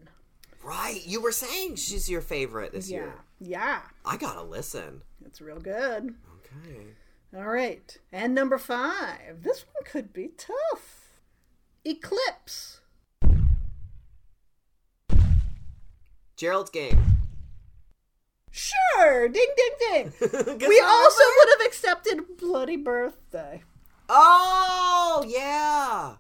[0.66, 2.97] Right, you were saying she's your favorite this Yeah.
[2.97, 3.13] year.
[3.39, 3.82] Yeah.
[4.03, 5.03] I gotta listen.
[5.24, 6.16] It's real good.
[6.39, 6.88] Okay.
[7.36, 7.95] All right.
[8.11, 9.43] And number five.
[9.43, 11.11] This one could be tough.
[11.86, 12.80] Eclipse.
[16.36, 16.99] Gerald's game.
[18.51, 19.28] Sure.
[19.30, 20.13] Ding, ding, ding.
[20.68, 23.61] We also would have accepted Bloody Birthday
[24.07, 26.16] Oh yeah,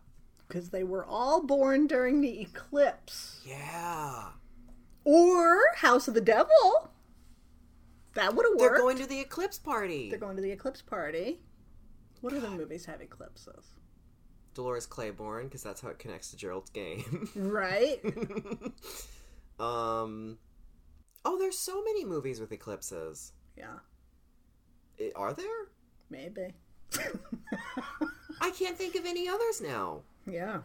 [0.47, 3.41] because they were all born during the eclipse.
[3.45, 4.29] yeah.
[5.03, 6.91] Or House of the Devil.
[8.15, 8.75] That would have worked.
[8.75, 10.09] They're going to the eclipse party.
[10.09, 11.41] They're going to the eclipse party.
[12.21, 13.65] What other movies have eclipses?
[14.55, 17.29] Dolores Claiborne, because that's how it connects to Gerald's game.
[17.35, 17.99] Right?
[19.59, 20.37] um.
[21.27, 23.33] Oh, there's so many movies with eclipses.
[23.57, 23.79] yeah,
[24.99, 25.45] I- Are there?
[26.09, 26.53] maybe.
[28.41, 30.01] I can't think of any others now.
[30.25, 30.59] Yeah.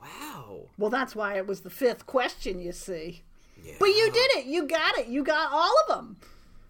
[0.00, 0.68] Wow.
[0.78, 3.22] Well, that's why it was the fifth question, you see.
[3.62, 3.74] Yeah.
[3.78, 4.46] But you did it.
[4.46, 5.08] You got it.
[5.08, 6.16] You got all of them.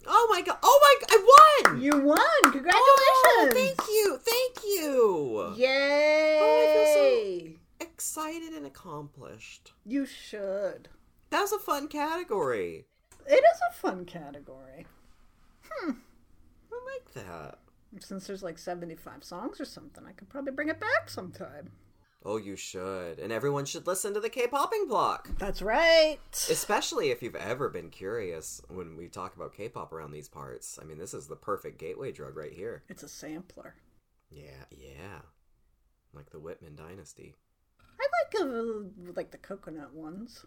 [0.07, 0.57] Oh my god!
[0.63, 1.15] Oh my!
[1.15, 1.81] I won!
[1.81, 2.41] You won.
[2.41, 2.73] Congratulations.
[2.75, 4.17] Oh, thank you!
[4.17, 5.53] Thank you!
[5.55, 6.39] Yay.
[6.41, 9.73] Oh, I Excited and accomplished.
[9.85, 10.89] You should.
[11.29, 12.85] That was a fun category.
[13.27, 14.87] It is a fun category.
[15.69, 15.91] Hmm.
[16.71, 17.59] I like that.
[17.99, 21.71] Since there's like 75 songs or something, I could probably bring it back sometime.
[22.23, 23.17] Oh, you should.
[23.19, 25.29] And everyone should listen to the K-popping block.
[25.39, 26.19] That's right.
[26.31, 30.77] Especially if you've ever been curious when we talk about K-pop around these parts.
[30.79, 32.83] I mean, this is the perfect gateway drug right here.
[32.89, 33.73] It's a sampler.
[34.29, 35.21] Yeah, yeah.
[36.13, 37.33] Like the Whitman dynasty.
[37.99, 40.45] I like a, like the coconut ones.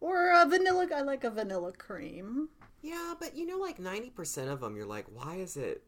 [0.00, 0.86] Or a vanilla.
[0.94, 2.50] I like a vanilla cream.
[2.82, 5.84] Yeah, but you know, like 90% of them, you're like, why is it,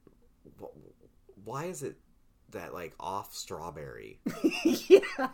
[1.45, 1.99] why is it
[2.51, 4.21] that like off strawberry?
[4.65, 5.29] yeah.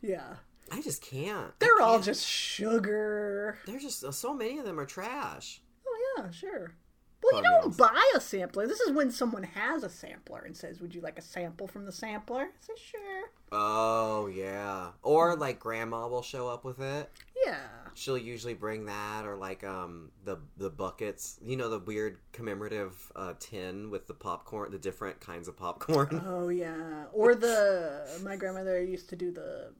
[0.00, 0.34] Yeah.
[0.70, 1.58] I just can't.
[1.58, 2.04] They're all can't.
[2.04, 3.58] just sugar.
[3.66, 5.60] They're just, so many of them are trash.
[5.86, 6.74] Oh, yeah, sure.
[7.22, 8.66] Well, you don't buy a sampler.
[8.66, 11.84] This is when someone has a sampler and says, Would you like a sample from
[11.84, 12.42] the sampler?
[12.42, 13.30] I say, Sure.
[13.52, 14.88] Oh, yeah.
[15.02, 17.10] Or like grandma will show up with it.
[17.46, 17.58] Yeah.
[17.94, 23.12] She'll usually bring that or like um the the buckets, you know the weird commemorative
[23.14, 26.22] uh, tin with the popcorn, the different kinds of popcorn.
[26.26, 27.04] Oh, yeah.
[27.12, 28.06] Or the.
[28.24, 29.72] My grandmother used to do the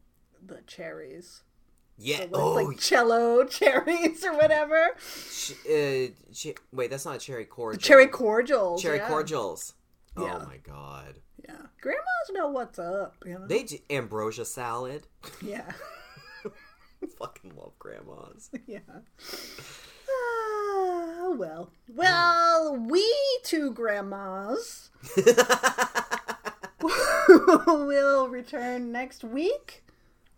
[0.44, 1.42] the cherries.
[2.02, 2.26] Yeah.
[2.32, 4.90] Oh, like cello cherries or whatever.
[4.96, 7.80] uh, ch- wait, that's not a cherry cordial.
[7.80, 8.82] Cherry cordials.
[8.82, 9.08] Cherry yeah.
[9.08, 9.74] cordials.
[10.18, 10.38] Yeah.
[10.42, 11.20] Oh my god.
[11.44, 11.56] Yeah.
[11.80, 13.46] Grandmas know what's up, you know?
[13.46, 15.06] They do ambrosia salad.
[15.40, 15.72] yeah.
[17.18, 18.50] Fucking love grandmas.
[18.66, 18.78] yeah.
[20.08, 21.72] Ah, well.
[21.88, 23.04] Well, we
[23.42, 24.90] two grandmas
[27.66, 29.84] we'll return next week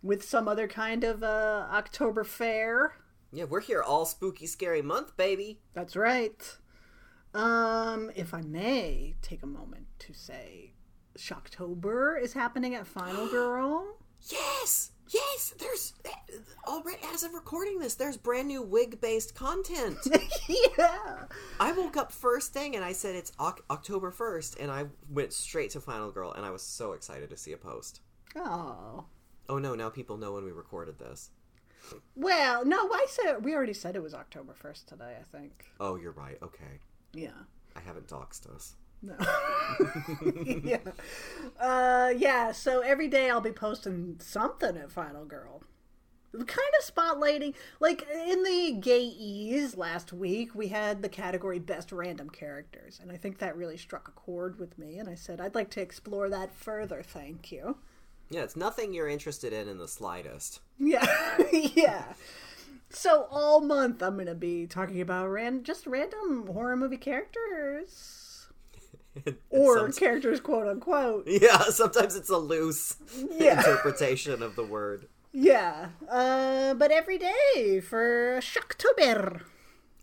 [0.05, 2.93] with some other kind of uh, October fair.
[3.33, 5.59] Yeah, we're here all spooky, scary month, baby.
[5.73, 6.57] That's right.
[7.33, 10.73] Um, if I may take a moment to say,
[11.17, 13.97] Shocktober is happening at Final Girl.
[14.29, 15.55] Yes, yes.
[15.57, 15.93] There's
[16.67, 19.97] already as of recording this, there's brand new wig-based content.
[20.77, 21.23] yeah.
[21.59, 25.33] I woke up first thing and I said it's Oc- October first, and I went
[25.33, 28.01] straight to Final Girl, and I was so excited to see a post.
[28.35, 29.05] Oh.
[29.47, 29.75] Oh no!
[29.75, 31.31] Now people know when we recorded this.
[32.15, 35.15] Well, no, I said we already said it was October first today.
[35.19, 35.65] I think.
[35.79, 36.37] Oh, you're right.
[36.41, 36.79] Okay,
[37.13, 37.29] Yeah.
[37.75, 38.75] I haven't doxed us.
[39.01, 39.15] No.
[40.63, 40.79] yeah.
[41.59, 42.51] Uh, yeah.
[42.53, 45.61] So every day I'll be posting something at Final Girl.
[46.33, 51.93] Kind of spotlighting, like in the gay ease last week, we had the category best
[51.93, 54.97] random characters, and I think that really struck a chord with me.
[54.97, 57.01] And I said I'd like to explore that further.
[57.03, 57.77] Thank you.
[58.29, 60.59] Yeah, it's nothing you're interested in in the slightest.
[60.79, 61.05] Yeah,
[61.53, 62.13] yeah.
[62.89, 68.47] So all month I'm gonna be talking about ran just random horror movie characters
[69.49, 71.25] or some- characters, quote unquote.
[71.27, 72.95] yeah, sometimes it's a loose
[73.37, 73.59] Yeah.
[73.59, 75.07] interpretation of the word.
[75.31, 79.41] Yeah, uh, but every day for Shocktober.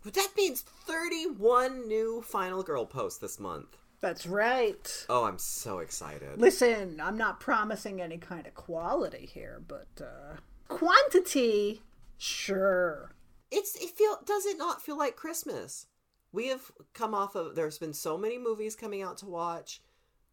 [0.05, 3.77] That means 31 new Final Girl posts this month.
[4.03, 5.05] That's right.
[5.07, 6.37] Oh, I'm so excited.
[6.37, 10.35] Listen, I'm not promising any kind of quality here, but uh,
[10.67, 11.83] quantity,
[12.17, 13.15] sure.
[13.49, 15.87] It's it feel does it not feel like Christmas?
[16.33, 19.81] We have come off of there's been so many movies coming out to watch.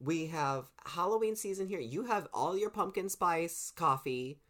[0.00, 1.78] We have Halloween season here.
[1.78, 4.40] You have all your pumpkin spice coffee.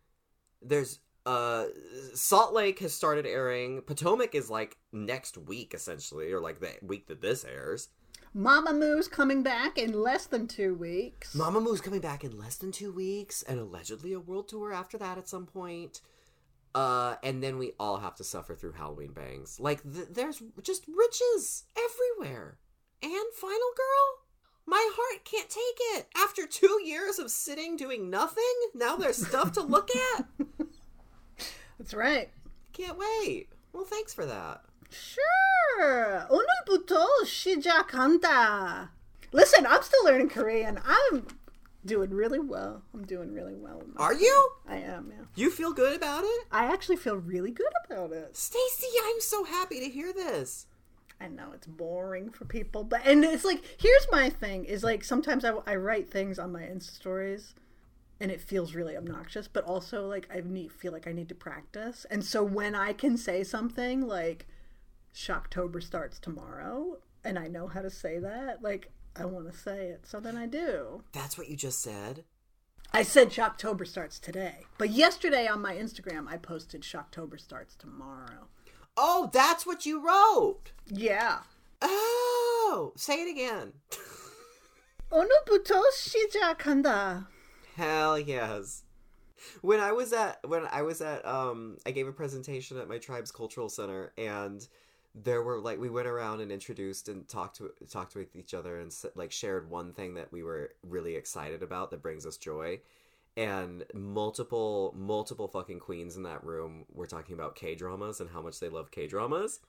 [0.63, 1.67] There's uh
[2.15, 3.83] Salt Lake has started airing.
[3.83, 7.91] Potomac is like next week essentially or like the week that this airs.
[8.35, 11.35] Mamamoo's coming back in less than two weeks.
[11.35, 15.19] Mamamoo's coming back in less than 2 weeks and allegedly a world tour after that
[15.19, 16.01] at some point.
[16.73, 19.59] Uh, and then we all have to suffer through Halloween bangs.
[19.59, 22.59] Like, th- there's just riches everywhere.
[23.03, 24.27] And Final Girl?
[24.67, 26.07] My heart can't take it.
[26.17, 30.27] After two years of sitting doing nothing, now there's stuff to look at.
[31.79, 32.31] That's right.
[32.73, 33.49] Can't wait.
[33.73, 34.63] Well, thanks for that.
[34.91, 36.27] Sure.
[36.31, 38.89] Unul butol shija kanta.
[39.33, 40.81] Listen, I'm still learning Korean.
[40.85, 41.27] I'm
[41.85, 42.83] doing really well.
[42.93, 43.83] I'm doing really well.
[43.97, 44.21] Are life.
[44.21, 44.51] you?
[44.69, 45.13] I am.
[45.17, 45.25] Yeah.
[45.37, 46.47] You feel good about it?
[46.51, 48.35] I actually feel really good about it.
[48.35, 50.67] Stacie, I'm so happy to hear this.
[51.21, 55.05] I know it's boring for people, but and it's like here's my thing is like
[55.05, 57.55] sometimes I, I write things on my Insta stories
[58.21, 61.35] and it feels really obnoxious, but also like I need, feel like I need to
[61.35, 62.07] practice.
[62.11, 64.47] And so when I can say something like
[65.14, 69.88] Shocktober starts tomorrow, and I know how to say that, like I want to say
[69.88, 71.04] it, so then I do.
[71.14, 72.26] That's what you just said?
[72.92, 78.48] I said Shocktober starts today, but yesterday on my Instagram I posted Shocktober starts tomorrow.
[78.98, 80.72] Oh, that's what you wrote.
[80.88, 81.40] Yeah.
[81.82, 83.74] Oh, say it again.
[85.12, 87.28] 오늘부터 시작한다.
[87.76, 88.84] Hell yes.
[89.62, 92.98] When I was at when I was at um I gave a presentation at my
[92.98, 94.68] tribe's cultural center and
[95.15, 98.79] there were like we went around and introduced and talked to talked with each other
[98.79, 102.81] and like shared one thing that we were really excited about that brings us joy.
[103.37, 108.61] And multiple multiple fucking queens in that room were talking about K-dramas and how much
[108.61, 109.61] they love K-dramas.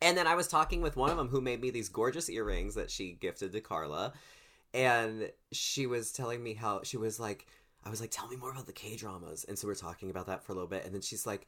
[0.00, 2.74] And then I was talking with one of them who made me these gorgeous earrings
[2.74, 4.12] that she gifted to Carla.
[4.74, 7.46] And she was telling me how she was like
[7.84, 10.26] i was like tell me more about the k dramas and so we're talking about
[10.26, 10.84] that for a little bit.
[10.84, 11.46] And then she's like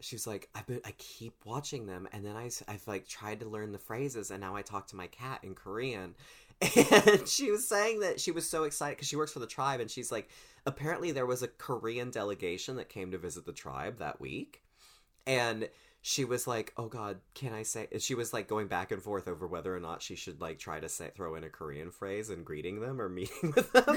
[0.00, 3.48] she was like been i keep watching them and then I, i've like tried to
[3.48, 6.14] learn the phrases and now i talk to my cat in korean.
[6.60, 9.78] And she was saying that she was so excited because she works for the tribe
[9.78, 10.28] and she's like
[10.66, 14.62] apparently there was a korean delegation that came to visit the tribe that week
[15.24, 15.68] and
[16.08, 19.28] she was like oh god can i say she was like going back and forth
[19.28, 22.30] over whether or not she should like try to say throw in a korean phrase
[22.30, 23.84] and greeting them or meeting with them.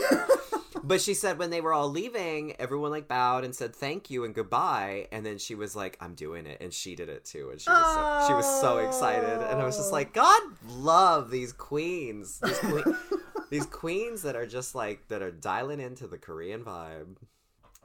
[0.83, 4.25] But she said when they were all leaving everyone like bowed and said thank you
[4.25, 7.49] and goodbye and then she was like i'm doing it and she did it too
[7.51, 11.29] and she was so, she was so excited and i was just like god love
[11.29, 12.95] these queens these, que-
[13.51, 17.17] these queens that are just like that are dialing into the korean vibe.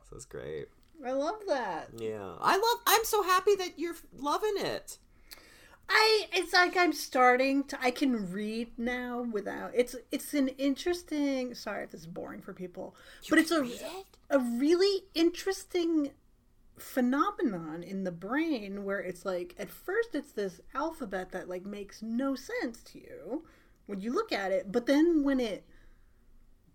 [0.08, 0.68] So it's great
[1.04, 1.88] I love that.
[1.96, 2.34] yeah.
[2.40, 4.98] I love I'm so happy that you're loving it.
[5.88, 11.54] I it's like I'm starting to I can read now without it's it's an interesting
[11.54, 12.96] sorry if this is boring for people.
[13.30, 13.68] but it's a
[14.30, 16.10] a really interesting
[16.78, 22.02] phenomenon in the brain where it's like at first it's this alphabet that like makes
[22.02, 23.44] no sense to you
[23.86, 25.64] when you look at it, but then when it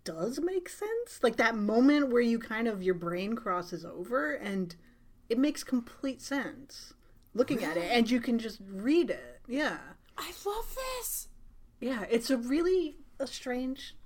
[0.04, 1.20] does make sense.
[1.22, 4.74] Like that moment where you kind of your brain crosses over and
[5.28, 6.94] it makes complete sense
[7.34, 9.40] looking at it and you can just read it.
[9.48, 9.78] Yeah.
[10.18, 11.28] I love this.
[11.80, 13.96] Yeah, it's a really a strange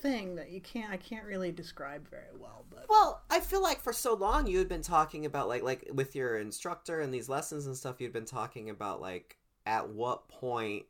[0.00, 3.80] thing that you can't I can't really describe very well, but Well, I feel like
[3.80, 7.28] for so long you had been talking about like like with your instructor and these
[7.28, 10.86] lessons and stuff you'd been talking about like at what point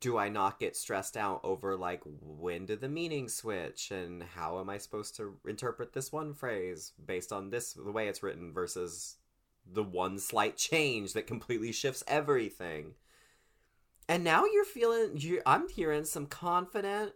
[0.00, 4.58] do I not get stressed out over like when did the meaning switch and how
[4.58, 8.52] am I supposed to interpret this one phrase based on this the way it's written
[8.52, 9.16] versus
[9.70, 12.94] the one slight change that completely shifts everything.
[14.08, 17.12] And now you're feeling you I'm hearing some confident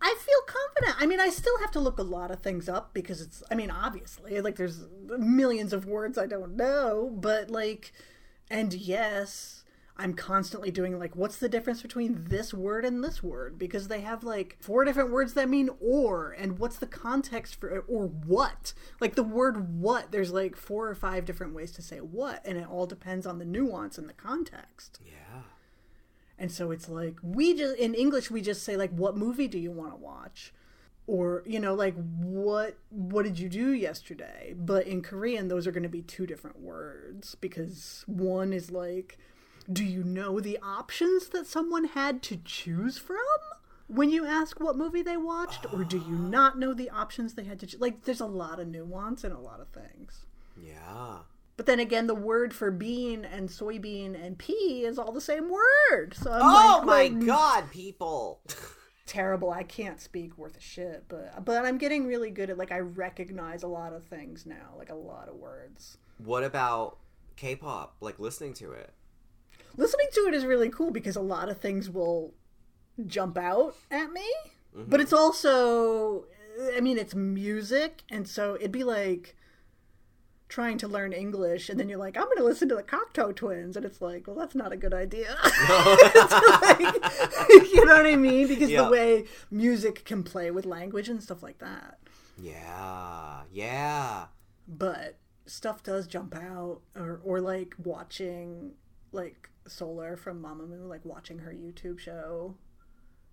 [0.00, 1.02] I feel confident.
[1.02, 3.54] I mean, I still have to look a lot of things up because it's, I
[3.54, 7.92] mean, obviously, like there's millions of words I don't know, but like,
[8.50, 9.57] and yes,
[10.00, 13.58] I'm constantly doing like, what's the difference between this word and this word?
[13.58, 17.68] Because they have like four different words that mean or, and what's the context for
[17.68, 18.74] it, or what?
[19.00, 22.56] Like the word what, there's like four or five different ways to say what, and
[22.56, 25.00] it all depends on the nuance and the context.
[25.04, 25.42] Yeah.
[26.38, 29.58] And so it's like we just in English we just say like what movie do
[29.58, 30.54] you want to watch?
[31.08, 34.54] Or, you know, like what what did you do yesterday?
[34.56, 39.18] But in Korean those are going to be two different words because one is like
[39.70, 43.16] do you know the options that someone had to choose from?
[43.86, 47.44] When you ask what movie they watched, or do you not know the options they
[47.44, 47.80] had to choose?
[47.80, 50.26] Like, there's a lot of nuance in a lot of things.
[50.62, 51.18] Yeah.
[51.56, 55.48] But then again, the word for bean and soybean and pea is all the same
[55.50, 56.14] word.
[56.14, 58.40] So I'm Oh like, my god, people.
[59.06, 59.50] terrible.
[59.50, 62.78] I can't speak worth a shit, but but I'm getting really good at like I
[62.78, 65.98] recognize a lot of things now, like a lot of words.
[66.18, 66.98] What about
[67.36, 67.96] K-pop?
[68.00, 68.92] Like listening to it.
[69.76, 72.34] Listening to it is really cool because a lot of things will
[73.06, 74.26] jump out at me,
[74.76, 74.90] mm-hmm.
[74.90, 76.24] but it's also
[76.76, 79.36] I mean, it's music, and so it'd be like
[80.48, 83.36] trying to learn English, and then you're like, I'm going to listen to the Cocteau
[83.36, 85.36] Twins, and it's like, well, that's not a good idea.
[86.60, 86.80] Like,
[87.50, 88.48] you know what I mean?
[88.48, 88.84] Because Yeah.
[88.84, 91.98] the way music can play with language and stuff like that.
[92.40, 93.42] Yeah.
[93.52, 94.26] Yeah.
[94.66, 98.72] But stuff does jump out, or or like watching
[99.12, 102.56] like Solar from Mamamoo, like watching her YouTube show.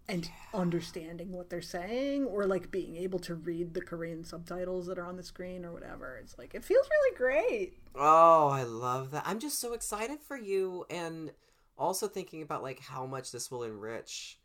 [0.07, 4.99] And understanding what they're saying, or like being able to read the Korean subtitles that
[4.99, 6.19] are on the screen, or whatever.
[6.21, 7.77] It's like, it feels really great.
[7.95, 9.23] Oh, I love that.
[9.25, 11.31] I'm just so excited for you and
[11.77, 14.39] also thinking about like how much this will enrich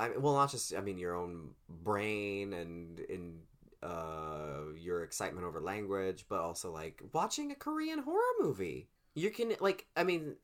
[0.00, 3.40] I mean, well not just I mean your own brain and in
[3.82, 8.88] uh your excitement over language, but also like watching a Korean horror movie.
[9.14, 10.36] You can like I mean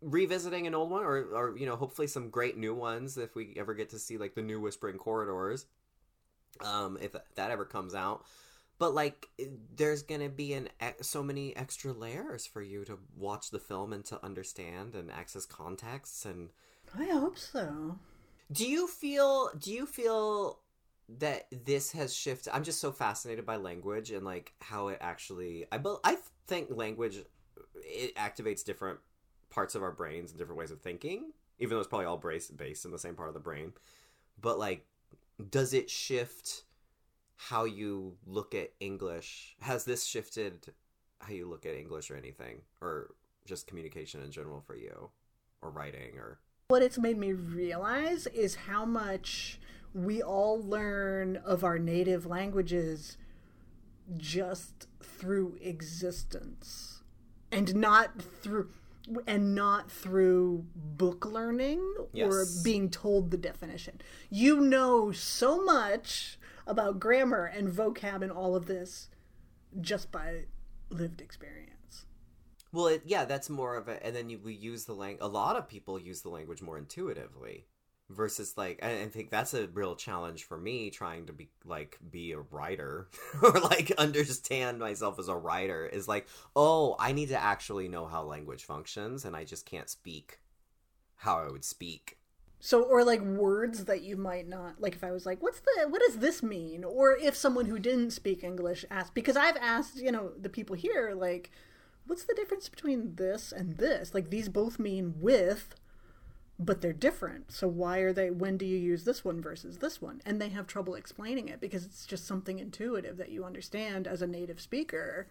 [0.00, 3.54] revisiting an old one or or you know hopefully some great new ones if we
[3.56, 5.66] ever get to see like the new Whispering Corridors
[6.60, 8.24] um if that ever comes out
[8.78, 9.28] but like
[9.74, 10.68] there's gonna be an
[11.00, 15.44] so many extra layers for you to watch the film and to understand and access
[15.44, 16.50] contexts and
[16.96, 17.98] I hope so.
[18.52, 20.60] do you feel do you feel
[21.18, 25.66] that this has shifted i'm just so fascinated by language and like how it actually
[25.72, 27.24] i i think language
[27.76, 28.98] it activates different
[29.50, 32.56] parts of our brains and different ways of thinking even though it's probably all based
[32.56, 33.72] based in the same part of the brain.
[34.40, 34.86] But like
[35.50, 36.64] does it shift
[37.36, 39.56] how you look at english?
[39.60, 40.72] Has this shifted
[41.20, 45.10] how you look at english or anything or just communication in general for you
[45.62, 46.38] or writing or?
[46.68, 49.58] What it's made me realize is how much
[49.94, 53.16] we all learn of our native languages
[54.16, 57.02] just through existence
[57.50, 58.68] and not through
[59.26, 61.80] and not through book learning
[62.14, 64.00] or being told the definition.
[64.30, 69.08] You know so much about grammar and vocab and all of this
[69.80, 70.44] just by
[70.90, 72.04] lived experience.
[72.72, 75.18] Well, it, yeah, that's more of a, and then you, we use the lang.
[75.20, 77.66] A lot of people use the language more intuitively,
[78.10, 81.98] versus like, I, I think that's a real challenge for me trying to be like
[82.10, 83.08] be a writer
[83.42, 85.86] or like understand myself as a writer.
[85.86, 86.26] Is like,
[86.56, 90.40] oh, I need to actually know how language functions, and I just can't speak
[91.16, 92.18] how I would speak.
[92.60, 94.94] So, or like words that you might not like.
[94.94, 95.86] If I was like, "What's the?
[95.88, 99.98] What does this mean?" Or if someone who didn't speak English asked, because I've asked,
[99.98, 101.52] you know, the people here, like,
[102.06, 105.76] "What's the difference between this and this?" Like, these both mean with,
[106.58, 107.52] but they're different.
[107.52, 108.30] So why are they?
[108.30, 110.20] When do you use this one versus this one?
[110.26, 114.22] And they have trouble explaining it because it's just something intuitive that you understand as
[114.22, 115.28] a native speaker,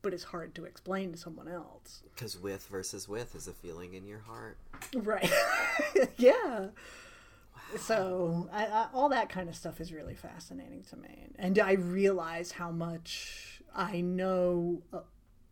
[0.00, 2.02] but it's hard to explain to someone else.
[2.14, 4.56] Because with versus with is a feeling in your heart.
[4.94, 5.30] Right.
[6.16, 6.32] yeah.
[6.32, 6.70] Wow.
[7.78, 11.72] so I, I, all that kind of stuff is really fascinating to me, and I
[11.72, 15.00] realize how much I know uh,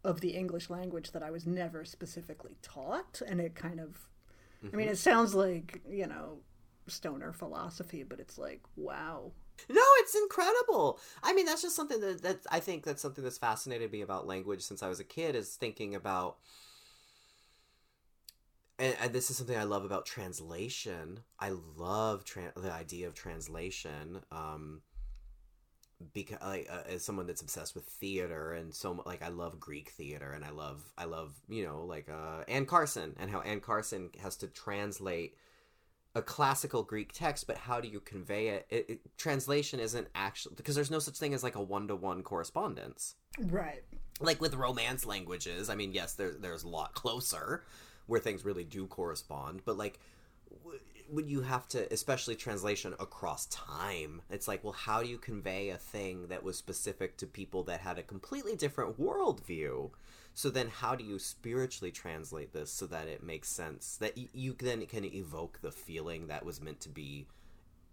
[0.05, 4.09] of the English language that I was never specifically taught, and it kind of,
[4.73, 6.39] I mean, it sounds like you know
[6.87, 9.32] stoner philosophy, but it's like wow.
[9.69, 10.99] No, it's incredible.
[11.23, 14.27] I mean, that's just something that, that I think that's something that's fascinated me about
[14.27, 16.39] language since I was a kid is thinking about
[18.81, 21.20] and, and this is something I love about translation.
[21.39, 24.23] I love tra- the idea of translation.
[24.32, 24.81] Um,
[26.14, 29.90] because like uh, as someone that's obsessed with theater and so like I love Greek
[29.90, 33.60] theater and I love I love you know like uh, Anne Carson and how Anne
[33.60, 35.36] Carson has to translate
[36.12, 38.66] a classical Greek text, but how do you convey it?
[38.68, 41.94] it, it translation isn't actually because there's no such thing as like a one to
[41.94, 43.82] one correspondence Right.
[44.20, 47.62] like with romance languages i mean yes there's there's a lot closer
[48.06, 50.01] where things really do correspond but like
[51.11, 55.70] when you have to especially translation across time it's like well how do you convey
[55.70, 59.91] a thing that was specific to people that had a completely different worldview?
[60.35, 64.57] So then how do you spiritually translate this so that it makes sense that you
[64.59, 67.27] then can evoke the feeling that was meant to be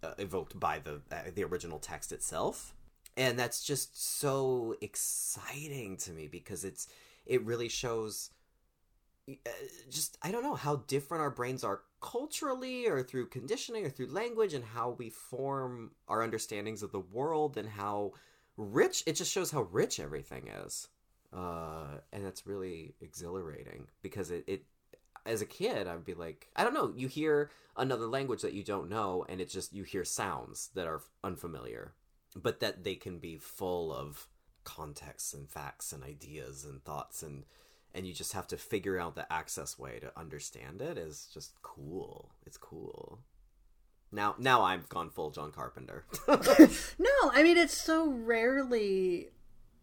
[0.03, 2.73] uh, evoked by the uh, the original text itself?
[3.15, 6.87] And that's just so exciting to me because it's
[7.25, 8.29] it really shows
[9.29, 9.49] uh,
[9.89, 14.07] just i don't know how different our brains are culturally or through conditioning or through
[14.07, 18.11] language and how we form our understandings of the world and how
[18.55, 20.87] rich it just shows how rich everything is.
[21.33, 24.63] Uh and that's really exhilarating because it, it
[25.25, 28.63] as a kid i'd be like i don't know you hear another language that you
[28.63, 31.93] don't know and it's just you hear sounds that are unfamiliar
[32.35, 34.27] but that they can be full of
[34.63, 37.43] contexts and facts and ideas and thoughts and
[37.97, 41.59] and you just have to figure out the access way to understand it is just
[41.63, 42.29] cool.
[42.45, 43.19] It's cool.
[44.11, 46.05] Now now i've gone full john carpenter.
[46.27, 49.29] No, I mean it's so rarely,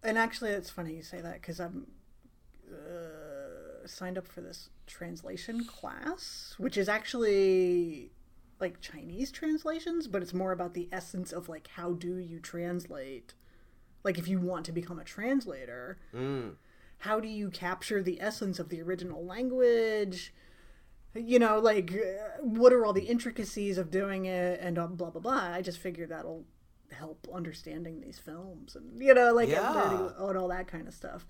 [0.03, 1.89] and actually it's funny you say that because I'm
[2.73, 8.13] uh, signed up for this translation class, which is actually
[8.61, 13.35] like Chinese translations, but it's more about the essence of like how do you translate,
[14.05, 16.55] like if you want to become a translator, mm.
[17.05, 20.33] How do you capture the essence of the original language?
[21.15, 25.11] You know like uh, what are all the intricacies of doing it and uh, blah
[25.11, 25.53] blah blah.
[25.59, 26.45] I just figured that'll
[26.91, 30.09] help understanding these films and you know like Yeah.
[30.19, 31.27] and all that kind of stuff.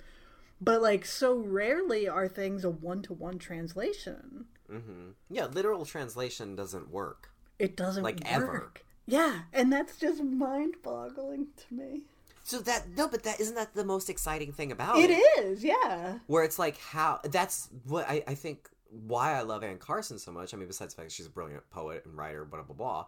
[0.61, 4.47] But like so rarely are things a one-to-one translation.
[4.71, 7.31] Hmm yeah literal translation doesn't work.
[7.59, 8.27] It doesn't Like, work.
[8.33, 8.73] ever.
[9.07, 12.03] yeah and that's just mind-boggling to me
[12.45, 15.11] so that no but that isn't that the most exciting thing about it?
[15.11, 18.69] it is yeah where it's like how that's what I, I think
[19.07, 20.55] why I love Anne Carson so much.
[20.55, 23.07] I mean, besides the fact that she's a brilliant poet and writer, blah blah blah.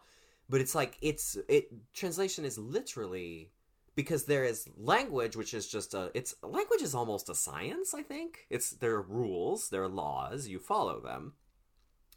[0.48, 3.50] But it's like it's it translation is literally
[3.94, 8.02] because there is language which is just a it's language is almost a science, I
[8.02, 8.46] think.
[8.50, 11.34] It's there are rules, there are laws, you follow them.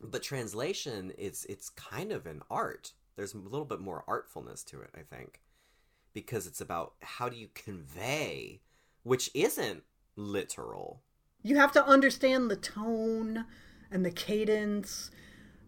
[0.02, 2.94] But translation is it's kind of an art.
[3.16, 5.42] There's a little bit more artfulness to it, I think.
[6.14, 8.62] Because it's about how do you convey
[9.04, 9.84] which isn't
[10.16, 11.02] literal.
[11.42, 13.46] you have to understand the tone
[13.90, 15.10] and the cadence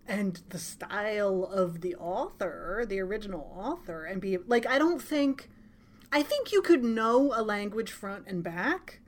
[0.06, 5.50] and the style of the author, the original author, and be like, I don't think,
[6.12, 9.00] I think you could know a language front and back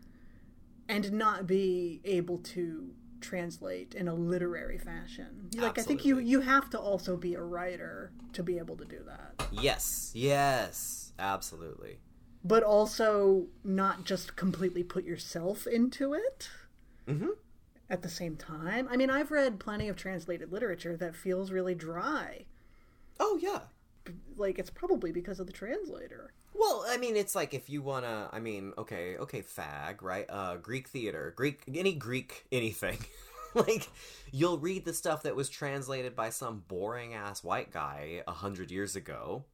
[0.87, 5.49] and not be able to translate in a literary fashion.
[5.55, 8.85] Like, I think you, you have to also be a writer to be able to
[8.85, 9.47] do that.
[9.51, 11.99] Yes, yes, absolutely.
[12.43, 16.49] But also not just completely put yourself into it.
[17.07, 17.29] hmm
[17.89, 18.87] at the same time.
[18.89, 22.45] I mean, I've read plenty of translated literature that feels really dry.
[23.19, 23.59] Oh yeah.
[24.35, 26.33] Like it's probably because of the translator.
[26.53, 30.25] Well, I mean, it's like if you wanna, I mean, okay, okay, fag, right?
[30.29, 32.99] Uh, Greek theater, Greek, any Greek anything.
[33.53, 33.87] like,
[34.31, 38.71] you'll read the stuff that was translated by some boring ass white guy a hundred
[38.71, 39.45] years ago,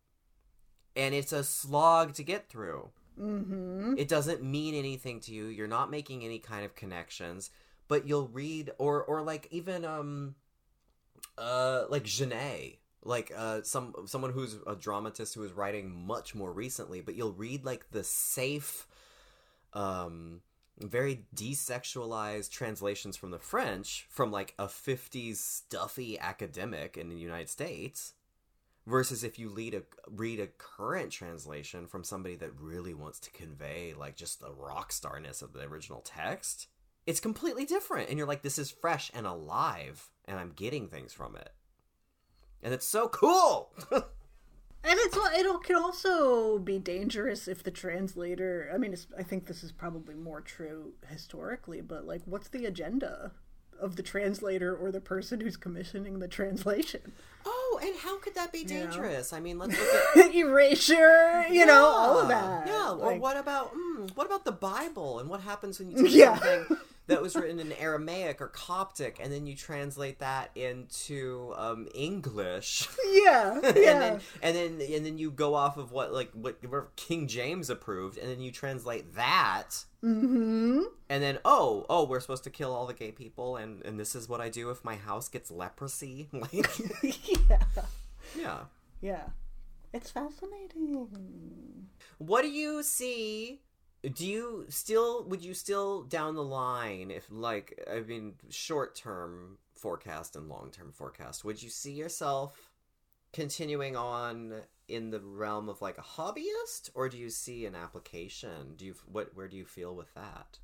[0.95, 2.89] and it's a slog to get through.
[3.19, 3.95] Mm-hmm.
[3.97, 5.45] It doesn't mean anything to you.
[5.45, 7.51] You're not making any kind of connections.
[7.87, 10.35] But you'll read, or or like even um,
[11.37, 16.53] uh, like Genet, like uh, some someone who's a dramatist who is writing much more
[16.53, 17.01] recently.
[17.01, 18.87] But you'll read like the safe,
[19.73, 20.41] um,
[20.77, 27.49] very desexualized translations from the French from like a '50s stuffy academic in the United
[27.49, 28.13] States
[28.89, 33.31] versus if you lead a read a current translation from somebody that really wants to
[33.31, 36.67] convey like just the rock starness of the original text
[37.05, 41.13] it's completely different and you're like this is fresh and alive and i'm getting things
[41.13, 41.53] from it
[42.61, 43.73] and it's so cool.
[44.81, 48.71] And it's it can also be dangerous if the translator.
[48.73, 53.33] I mean, I think this is probably more true historically, but like, what's the agenda
[53.79, 57.13] of the translator or the person who's commissioning the translation?
[57.45, 58.79] oh, and how could that be Yeah.
[58.85, 59.31] dangerous?
[59.31, 62.67] I mean, let's look at Erasure, you know, all of Yeah, that.
[62.67, 62.91] Yeah.
[62.91, 66.37] or what about mm, what about the Bible and what happens when you take Yeah.
[66.37, 66.77] something
[67.09, 72.87] that was written in Aramaic or Coptic and then you translate that into um, English?
[73.11, 76.59] yeah, and then and then and then you go off of what like what
[76.95, 80.81] King James approved, and then you translate that, mm-hmm.
[81.09, 84.15] and then oh oh we're supposed to kill all the gay people, and and this
[84.15, 86.29] is what I do if my house gets leprosy.
[86.39, 86.53] Like
[87.49, 87.63] yeah,
[88.37, 88.59] yeah.
[89.01, 89.23] yeah.
[89.91, 91.87] It's fascinating.
[92.19, 93.61] What do you see?
[94.01, 99.57] Do you still would you still down the line if like I mean short term
[99.75, 102.69] forecast and long term forecast would you see yourself
[103.33, 108.75] continuing on in the realm of like a hobbyist or do you see an application?
[108.77, 110.59] Do you what where do you feel with that?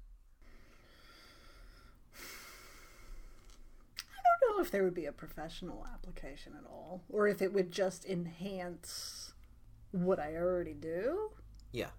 [3.99, 7.53] I don't know if there would be a professional application at all, or if it
[7.53, 9.33] would just enhance
[9.91, 11.31] what I already do.
[11.71, 11.89] Yeah.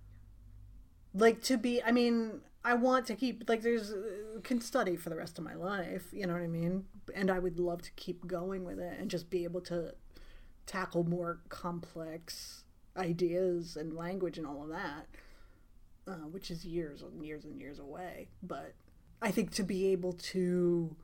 [1.17, 5.09] Like to be, I mean, I want to keep like there's uh, can study for
[5.09, 6.09] the rest of my life.
[6.13, 6.85] You know what I mean?
[7.15, 9.95] And I would love to keep going with it and just be able to
[10.67, 12.65] tackle more complex
[12.97, 15.07] ideas and language and all of that,
[16.09, 18.29] uh, which is years and years and years away.
[18.43, 18.75] But
[19.23, 20.97] I think to be able to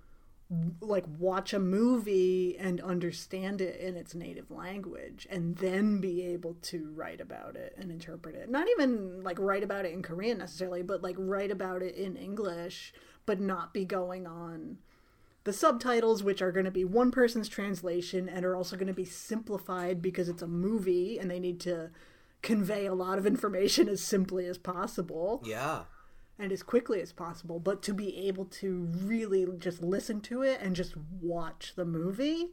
[0.80, 6.54] like watch a movie and understand it in its native language and then be able
[6.60, 10.38] to write about it and interpret it not even like write about it in korean
[10.38, 12.92] necessarily but like write about it in english
[13.24, 14.76] but not be going on
[15.44, 18.92] the subtitles which are going to be one person's translation and are also going to
[18.92, 21.90] be simplified because it's a movie and they need to
[22.42, 25.84] convey a lot of information as simply as possible Yeah.
[26.38, 30.60] And as quickly as possible, but to be able to really just listen to it
[30.60, 32.50] and just watch the movie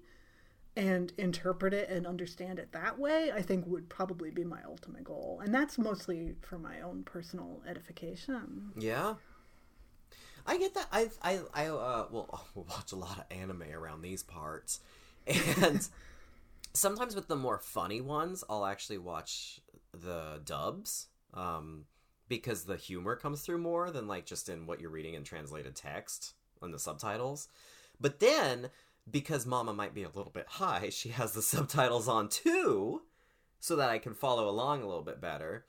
[0.76, 5.04] and interpret it and understand it that way, I think would probably be my ultimate
[5.04, 5.42] goal.
[5.44, 8.72] And that's mostly for my own personal edification.
[8.78, 9.16] Yeah.
[10.46, 10.88] I get that.
[10.92, 14.80] I I I uh well watch a lot of anime around these parts,
[15.28, 15.88] and
[16.74, 19.62] sometimes with the more funny ones, I'll actually watch
[19.94, 21.86] the dubs, um,
[22.30, 25.76] because the humor comes through more than like just in what you're reading in translated
[25.76, 27.50] text and the subtitles.
[28.00, 28.70] But then
[29.12, 33.02] because Mama might be a little bit high, she has the subtitles on too,
[33.60, 35.66] so that I can follow along a little bit better.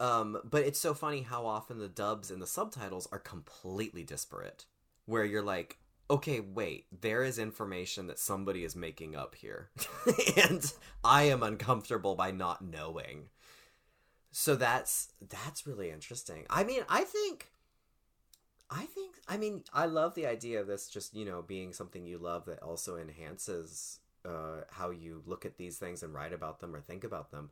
[0.00, 4.64] Um, but it's so funny how often the dubs and the subtitles are completely disparate.
[5.04, 5.78] Where you're like,
[6.08, 9.70] okay, wait, there is information that somebody is making up here.
[10.36, 10.72] and
[11.04, 13.28] I am uncomfortable by not knowing.
[14.32, 16.46] So that's that's really interesting.
[16.48, 17.50] I mean, I think
[18.70, 22.04] I think I mean, I love the idea of this just, you know, being something
[22.06, 26.60] you love that also enhances uh, how you look at these things and write about
[26.60, 27.50] them or think about them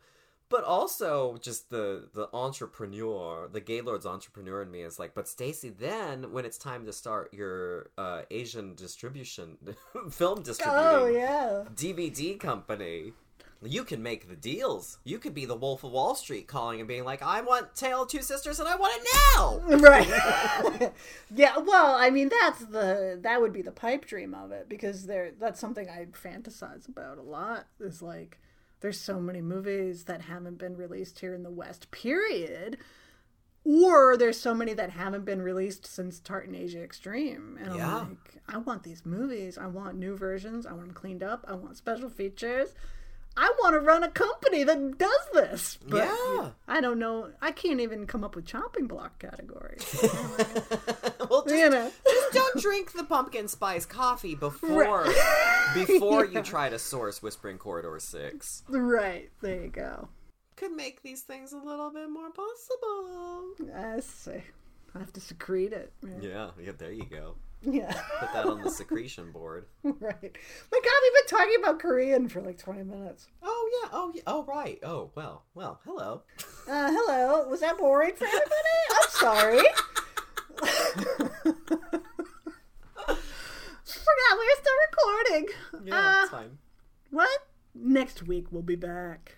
[0.51, 5.77] but also just the the entrepreneur the gaylord's entrepreneur in me is like but stacie
[5.79, 9.57] then when it's time to start your uh asian distribution
[10.11, 11.65] film distributing Oh, yeah.
[11.75, 13.13] dvd company
[13.63, 16.87] you can make the deals you could be the wolf of wall street calling and
[16.89, 20.93] being like i want tale of two sisters and i want it now Right.
[21.35, 25.07] yeah, well, I mean that's the that would be the pipe dream of it because
[25.07, 27.67] there that's something I fantasize about a lot.
[27.81, 28.39] Is like
[28.81, 32.79] there's so many movies that haven't been released here in the West, period.
[33.65, 37.59] Or there's so many that haven't been released since Tartan Asia Extreme.
[37.63, 37.99] And Yeah.
[37.99, 39.59] I'm like, I want these movies.
[39.59, 40.65] I want new versions.
[40.65, 41.45] I want them cleaned up.
[41.47, 42.73] I want special features.
[43.37, 45.79] I want to run a company that does this.
[45.87, 46.51] But Yeah.
[46.67, 47.31] I don't know.
[47.41, 49.85] I can't even come up with chopping block categories.
[51.31, 51.91] well just, you know.
[52.05, 55.07] just don't drink the pumpkin spice coffee before
[55.75, 59.31] before you try to source whispering corridor 6 Right.
[59.41, 60.09] There you go.
[60.57, 63.73] could make these things a little bit more possible.
[63.77, 64.43] I see.
[64.95, 65.93] I have to secrete it.
[66.03, 66.19] Yeah.
[66.21, 67.37] Yeah, yeah, there you go.
[67.63, 67.93] Yeah.
[68.21, 69.67] Put that on the secretion board.
[69.83, 69.99] right.
[70.01, 70.23] My God,
[71.03, 73.27] we've been talking about Korean for like 20 minutes.
[73.43, 74.79] Oh yeah, oh yeah, oh right.
[74.83, 76.23] Oh well, well, hello.
[76.69, 77.49] Uh, hello.
[77.49, 78.79] Was that boring for everybody?
[78.93, 79.63] I'm sorry.
[83.87, 85.49] Forgot we were still recording.
[85.87, 86.59] Yeah, it's Uh, fine.
[87.11, 87.41] what?
[87.75, 89.37] Next week we'll be back.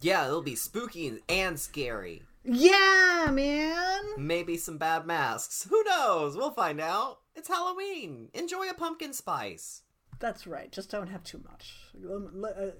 [0.00, 2.22] Yeah, it'll be spooky and scary.
[2.47, 4.01] Yeah, man.
[4.17, 5.65] Maybe some bad masks.
[5.69, 6.35] Who knows?
[6.35, 7.19] We'll find out.
[7.35, 8.29] It's Halloween.
[8.33, 9.81] Enjoy a pumpkin spice.
[10.19, 10.71] That's right.
[10.71, 11.73] Just don't have too much.
[12.05, 12.71] Um, le- uh,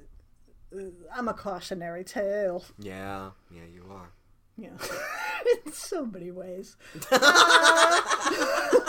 [0.78, 2.64] uh, I'm a cautionary tale.
[2.80, 4.12] Yeah, yeah, you are.
[4.58, 4.70] Yeah.
[5.66, 6.76] In so many ways.
[7.12, 8.02] Uh,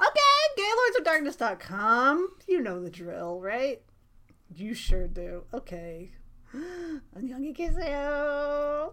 [0.00, 2.28] okay, gaylordsofdarkness.com.
[2.46, 3.82] You know the drill, right?
[4.54, 5.44] You sure do.
[5.54, 6.12] Okay.
[7.16, 8.92] 안녕히 계세요.